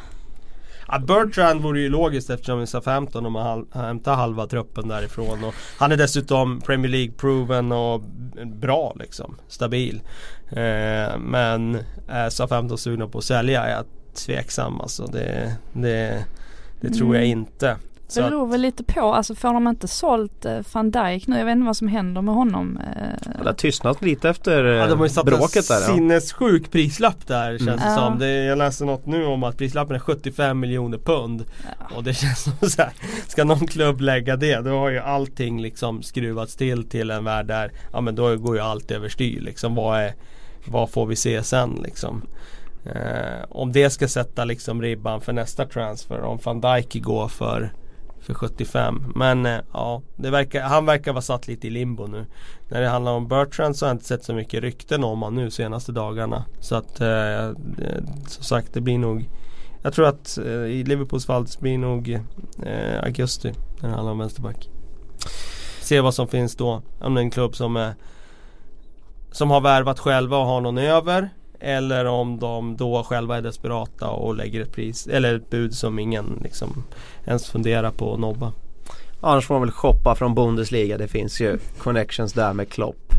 [0.89, 5.45] Ja, Bertrand vore ju logiskt eftersom vi sa 15 om att hämta halva truppen därifrån.
[5.45, 8.01] Och han är dessutom Premier League-proven och
[8.47, 9.37] bra liksom.
[9.49, 10.01] Stabil.
[10.51, 11.79] Eh, men
[12.09, 13.85] är sa 15 sugna på att sälja är jag
[14.27, 15.07] tveksam alltså.
[15.07, 16.25] Det, det,
[16.81, 17.39] det tror jag Mm.
[17.39, 17.77] inte.
[18.09, 21.39] Så det beror väl lite på, alltså får de inte sålt eh, van Dijk nu,
[21.39, 22.77] jag vet inte vad som händer med honom.
[22.97, 25.89] Eh, Det har tystnat lite efter ja, de har ju eh, satt bråket en där.
[25.89, 25.95] Ja.
[25.95, 27.77] sinnessjuk prislapp där känns Mm.
[27.77, 27.97] det Ja.
[27.97, 28.19] som.
[28.19, 31.45] Det, jag läste något nu om att prislappen är 75 miljoner pund.
[31.81, 31.97] ja.
[31.97, 32.93] Och det känns som så här,
[33.29, 37.47] ska någon klubb lägga det då har ju allting liksom skruvats till till en värld
[37.47, 39.75] där, ja men då går ju allt överstyr liksom.
[39.75, 40.15] Vad, är,
[40.67, 42.23] vad får vi se sen liksom?
[42.87, 47.73] Eh, om det ska sätta liksom ribban för nästa transfer, om van Dijk går för
[48.25, 49.13] för 75.
[49.15, 52.27] Men eh, ja, det verkar, han verkar vara satt lite i limbo nu.
[52.69, 55.35] När det handlar om Bertrand så har jag inte sett så mycket rykten om honom
[55.35, 56.45] nu senaste dagarna.
[56.61, 57.07] Så att eh,
[57.57, 59.29] det, som sagt det blir nog
[59.83, 62.21] Jag tror att eh, i Liverpools fall det blir nog
[62.63, 64.69] eh, augusti när det handlar om vänsterback.
[65.81, 66.83] Se vad som finns då.
[67.01, 67.91] Om det är en klubb som eh,
[69.31, 71.31] Som har värvat själva och har någon över.
[71.65, 75.99] Eller om de då själva är desperata och lägger ett pris eller ett bud som
[75.99, 76.85] ingen liksom
[77.27, 78.53] ens funderar på att nobba.
[79.21, 80.99] Annars får man väl shoppa från Bundesliga.
[80.99, 83.15] Det finns ju connections där med Klopp.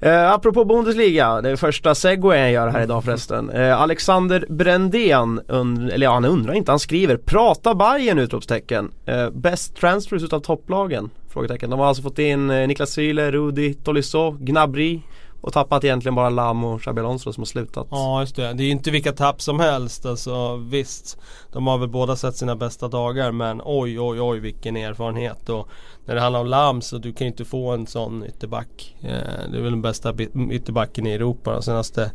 [0.00, 3.50] Eh, apropå Bundesliga, det är första segwayen jag gör här idag förresten.
[3.50, 8.90] Eh, Alexander Brändén, und- eller ja, han undrar inte, han skriver Prata Bayern utropstecken.
[9.06, 11.10] Eh, best transfers utav topplagen?
[11.28, 11.70] Frågetecken.
[11.70, 15.00] De har alltså fått in eh, Niklas Süle, Rudi, Tolisso, Gnabry
[15.40, 17.86] och tappat egentligen bara Lam och Xabi Alonso som har slutat.
[17.90, 20.06] Ja just det, det är ju inte vilka tapp som helst.
[20.06, 21.18] Alltså visst
[21.52, 25.48] De har väl båda sett sina bästa dagar men oj oj oj vilken erfarenhet.
[25.48, 25.68] Och
[26.04, 28.96] När det handlar om Lam så du kan ju inte få en sån ytterback.
[29.00, 30.14] Eh, Det är väl den bästa
[30.50, 32.12] ytterbacken i Europa de senaste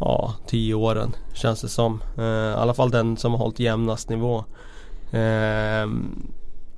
[0.00, 2.02] Ja, tio åren känns det som.
[2.18, 4.44] Eh, I alla fall den som har hållit jämnast nivå.
[5.12, 6.26] Ehm,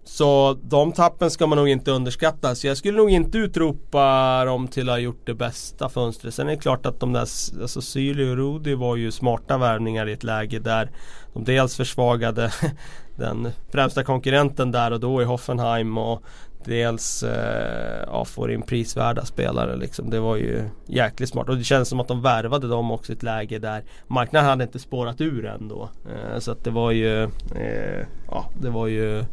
[0.04, 2.54] så de tappen ska man nog inte underskatta.
[2.54, 6.34] Så jag skulle nog inte utropa dem till att ha gjort det bästa fönstret.
[6.34, 7.20] Sen är det klart att de där,
[7.60, 10.90] alltså Syli och Rudi var ju smarta värvningar i ett läge där
[11.32, 12.52] de dels försvagade
[13.16, 16.22] den främsta konkurrenten där och då i Hoffenheim och
[16.64, 20.10] dels eh, ja, får in prisvärda spelare liksom.
[20.10, 23.14] Det var ju jäkligt smart och det känns som att de värvade dem också i
[23.14, 25.88] ett läge där marknaden hade inte spårat ur ändå.
[26.06, 27.22] Eh, så att det var ju
[27.54, 29.24] eh, Ja det var ju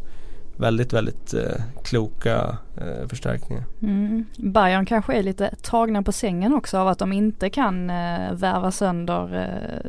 [0.62, 3.64] väldigt, väldigt eh, kloka eh, förstärkningar.
[3.82, 4.26] Mm.
[4.38, 8.72] Bayern kanske är lite tagna på sängen också av att de inte kan eh, värva
[8.72, 9.36] sönder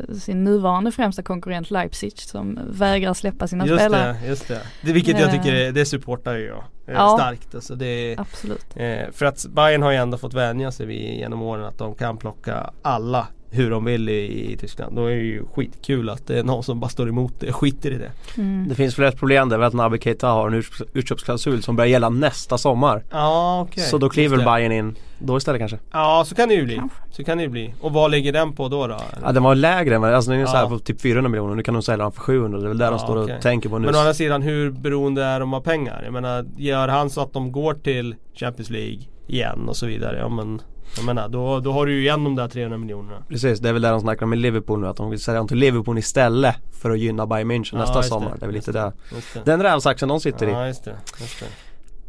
[0.08, 4.16] eh, sin nuvarande främsta konkurrent Leipzig som vägrar släppa sina just spelare.
[4.22, 4.60] Det, just det.
[4.82, 5.68] det vilket jag tycker Eh.
[5.68, 6.56] är, det supportar jag
[6.86, 7.16] eh, Ja.
[7.18, 7.54] starkt.
[7.54, 8.66] Alltså det Absolut.
[8.76, 11.94] Eh, för att Bayern har ju ändå fått vänja sig vid genom åren att de
[11.94, 14.96] kan plocka alla hur de vill i, i Tyskland.
[14.96, 17.56] Då är det ju skitkul att det är någon som bara står emot det och
[17.56, 18.10] skiter i det.
[18.40, 18.68] Mm.
[18.68, 21.88] Det finns väl ett problem där, att Naby Keita har en utköps- utköpsklausul som börjar
[21.90, 23.04] gälla nästa sommar.
[23.10, 23.82] Ja okej.
[23.82, 24.36] Så då kliver.
[24.44, 25.78] Bayern in då istället kanske.
[25.92, 26.80] Ja så kan det ju bli.
[27.10, 27.74] Så kan det ju bli.
[27.80, 28.86] Och vad ligger den på då?
[28.86, 28.96] då?
[29.22, 30.68] Ja den var lägre än alltså den är ju så här Ja.
[30.68, 32.58] på typ 400 miljoner, nu kan de sälja den för 700.
[32.58, 33.36] Det är väl där de Ja, står okej.
[33.36, 33.86] och tänker på nu.
[33.86, 36.00] Men å andra sidan hur beroende är de av pengar?
[36.04, 40.18] Jag menar gör han så att de går till Champions League igen och så vidare.
[40.18, 40.60] Ja men
[40.96, 43.16] jag menar då, då har du ju igen de där 300 miljonerna.
[43.28, 45.38] Precis, det är väl där de snackar om i Liverpool nu att de vill sälja
[45.38, 48.30] dem till Liverpool istället för att gynna Bayern München Ja, nästa sommar.
[48.30, 48.92] det, Det är väl lite det.
[49.34, 49.40] det.
[49.44, 50.50] Den rävsaxen de sitter i.
[50.50, 50.96] Ja just det.
[51.20, 51.44] Just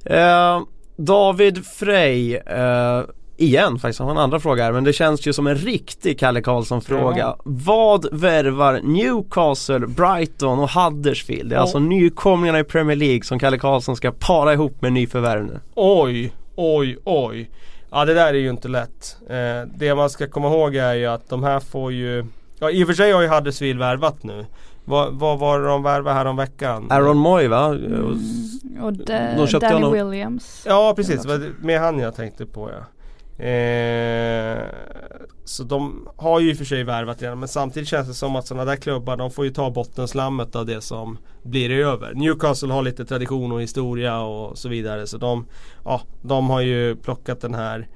[0.03, 0.19] det.
[0.19, 0.61] Eh,
[0.97, 3.01] David Frey eh,
[3.37, 6.19] Igen faktiskt, han har en andra fråga här men det känns ju som en riktig
[6.19, 7.17] Kalle Karlsson fråga.
[7.17, 7.37] Ja.
[7.45, 11.49] Vad värvar Newcastle, Brighton och Huddersfield?
[11.49, 11.61] Det är Ja.
[11.61, 15.59] alltså nykomlingarna i Premier League som Kalle Karlsson ska para ihop med nyförvärv nu.
[15.75, 17.49] Oj, oj, oj.
[17.93, 19.17] Ja det där är ju inte lätt.
[19.29, 22.25] Eh, det man ska komma ihåg är ju att de här får ju
[22.59, 24.45] Ja i och för sig har ju Huddersfield värvat nu.
[24.85, 26.87] Vad, vad var det de värvade här om veckan?
[26.91, 27.65] Aaron Moy va?
[27.65, 28.19] Mm.
[28.81, 29.93] Och de, De Danny honom.
[29.93, 30.63] Williams.
[30.65, 31.25] Ja precis,
[31.61, 32.85] med han jag tänkte på ja.
[33.37, 34.63] Eh,
[35.45, 38.35] så de har ju i och för sig värvat redan men samtidigt känns det som
[38.35, 42.13] att sådana där klubbar de får ju ta bottenslammet av det som blir över.
[42.13, 45.45] Newcastle har lite tradition och historia och så vidare så de,
[45.85, 47.87] ja, de har ju plockat den här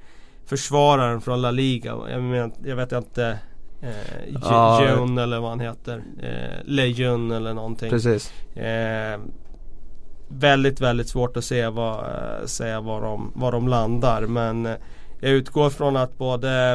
[0.46, 1.96] försvararen från La Liga.
[2.10, 3.38] Jag, men, jag vet inte
[3.82, 4.80] eh.
[4.80, 6.02] Jun eller vad han heter.
[6.22, 7.90] Eh, Lejun eller någonting.
[7.90, 8.32] Precis.
[8.56, 9.20] Eh,
[10.28, 14.22] väldigt, väldigt svårt att se vad, eh, säga var de, var de landar.
[14.22, 14.76] Men eh,
[15.20, 16.72] jag utgår från att både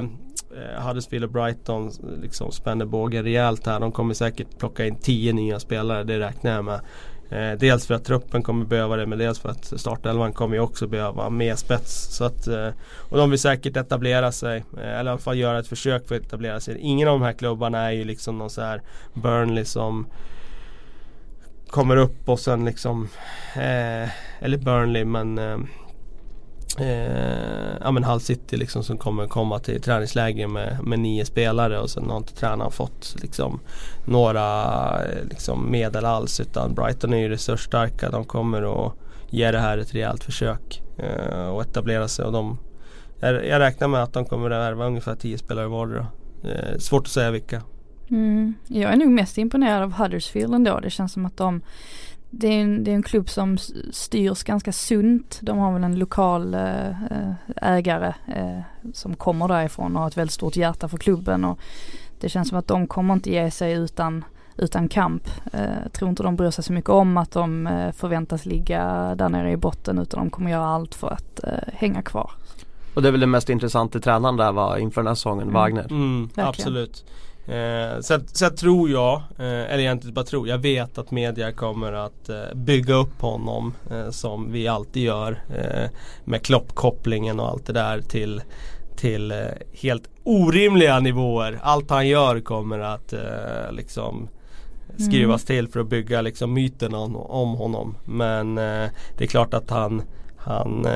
[0.55, 1.91] eh, Huddersfield och Brighton
[2.21, 3.79] liksom spänner bågen rejält här.
[3.79, 6.79] De kommer säkert plocka in 10 nya spelare, det räknar jag med.
[7.29, 10.61] Eh, dels för att truppen kommer behöva det men dels för att startelvan kommer ju
[10.61, 12.15] också behöva mer spets.
[12.15, 12.69] Så att, eh,
[13.09, 16.15] och de vill säkert etablera sig, eh, eller i alla fall göra ett försök för
[16.15, 16.77] att etablera sig.
[16.79, 18.81] Ingen av de här klubbarna är ju liksom någon så här
[19.13, 20.07] Burnley som
[21.67, 23.09] kommer upp och sen liksom
[23.55, 25.57] eh, Eller Burnley men eh,
[26.79, 31.79] eh, Ja men Hull City liksom som kommer komma till träningsläger med, med nio spelare
[31.79, 33.59] och sen har inte tränaren fått liksom
[34.05, 34.63] Några
[35.05, 38.09] eh, liksom medel alls utan Brighton är ju resursstarka.
[38.09, 38.93] De kommer att
[39.29, 42.57] ge det här ett rejält försök eh, och etablera sig och de
[43.19, 46.07] jag, jag räknar med att de kommer att värva ungefär 10 spelare vardera.
[46.43, 47.61] Eh, svårt att säga vilka.
[48.09, 48.53] Mm.
[48.67, 50.79] Jag är nog mest imponerad av Huddersfield ändå.
[50.79, 51.61] Det känns som att de
[52.35, 53.57] det är, en, det är en klubb som
[53.91, 55.39] styrs ganska sunt.
[55.41, 58.59] De har väl en lokal eh, eh, ägare eh,
[58.93, 61.45] som kommer därifrån och har ett väldigt stort hjärta för klubben.
[61.45, 61.59] Och
[62.19, 64.25] det känns som att de kommer inte ge sig utan,
[64.57, 65.23] utan kamp.
[65.83, 69.51] Jag tror inte de bryr sig så mycket om att de förväntas ligga där nere
[69.51, 71.39] i botten utan de kommer göra allt för att
[71.73, 72.31] hänga kvar.
[72.93, 75.53] Och det är väl det mest intressanta tränaren där var inför den här säsongen, Mm.
[75.53, 75.87] Wagner.
[75.91, 76.49] Mm, Verkligen.
[76.49, 77.05] absolut.
[77.47, 81.93] Eh, sen, sen tror jag, eh, eller egentligen bara tror, jag vet att media kommer
[81.93, 85.89] att eh, bygga upp honom eh, som vi alltid gör eh,
[86.23, 88.41] med Klopp-kopplingen och allt det där till
[88.95, 89.37] till eh,
[89.73, 91.59] helt orimliga nivåer.
[91.61, 94.27] Allt han gör kommer att eh, liksom
[94.97, 97.95] skrivas till för att bygga liksom myten om, om honom.
[98.05, 100.01] Men det är klart att han,
[100.37, 100.87] han,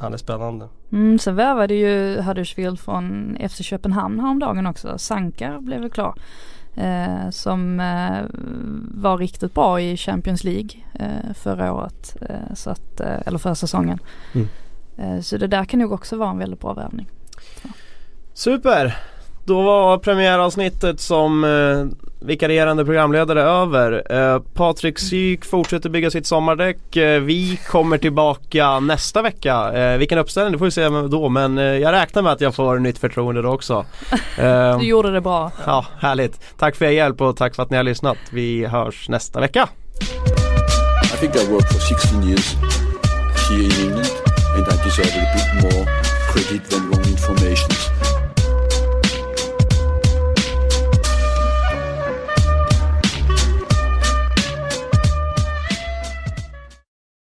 [0.00, 0.68] han är spännande.
[0.92, 4.98] Mm, sen värvade ju Huddersfield från FC Köpenhamn häromdagen också.
[4.98, 6.14] Sankar blev väl klar.
[6.76, 8.24] Eh, som eh,
[9.02, 12.16] var riktigt bra i Champions League eh, förra året.
[12.20, 13.98] Eh, så att, eh, eller förra säsongen.
[14.34, 14.48] Mm.
[14.98, 17.08] Eh, så det där kan nog också vara en väldigt bra värvning.
[18.34, 18.96] Super!
[19.48, 24.12] Då var premiäravsnittet som eh, vikarierande programledare över.
[24.12, 26.96] Eh, Patrik Syk fortsätter bygga sitt sommardäck.
[26.96, 29.72] Eh, vi kommer tillbaka nästa vecka.
[29.72, 32.54] Eh, vilken uppställning, det får vi se då men eh, jag räknar med att jag
[32.54, 33.84] får nytt förtroende då också.
[34.38, 35.50] Eh, Du gjorde det bra.
[35.66, 36.40] ja, härligt.
[36.58, 38.18] Tack för er hjälp och tack för att ni har lyssnat.
[38.30, 39.68] Vi hörs nästa vecka.
[41.20, 42.54] think I worked for 16 years
[43.48, 44.10] here in England,
[44.54, 45.84] and I deserve a bit more
[46.32, 48.17] credit than wrong information.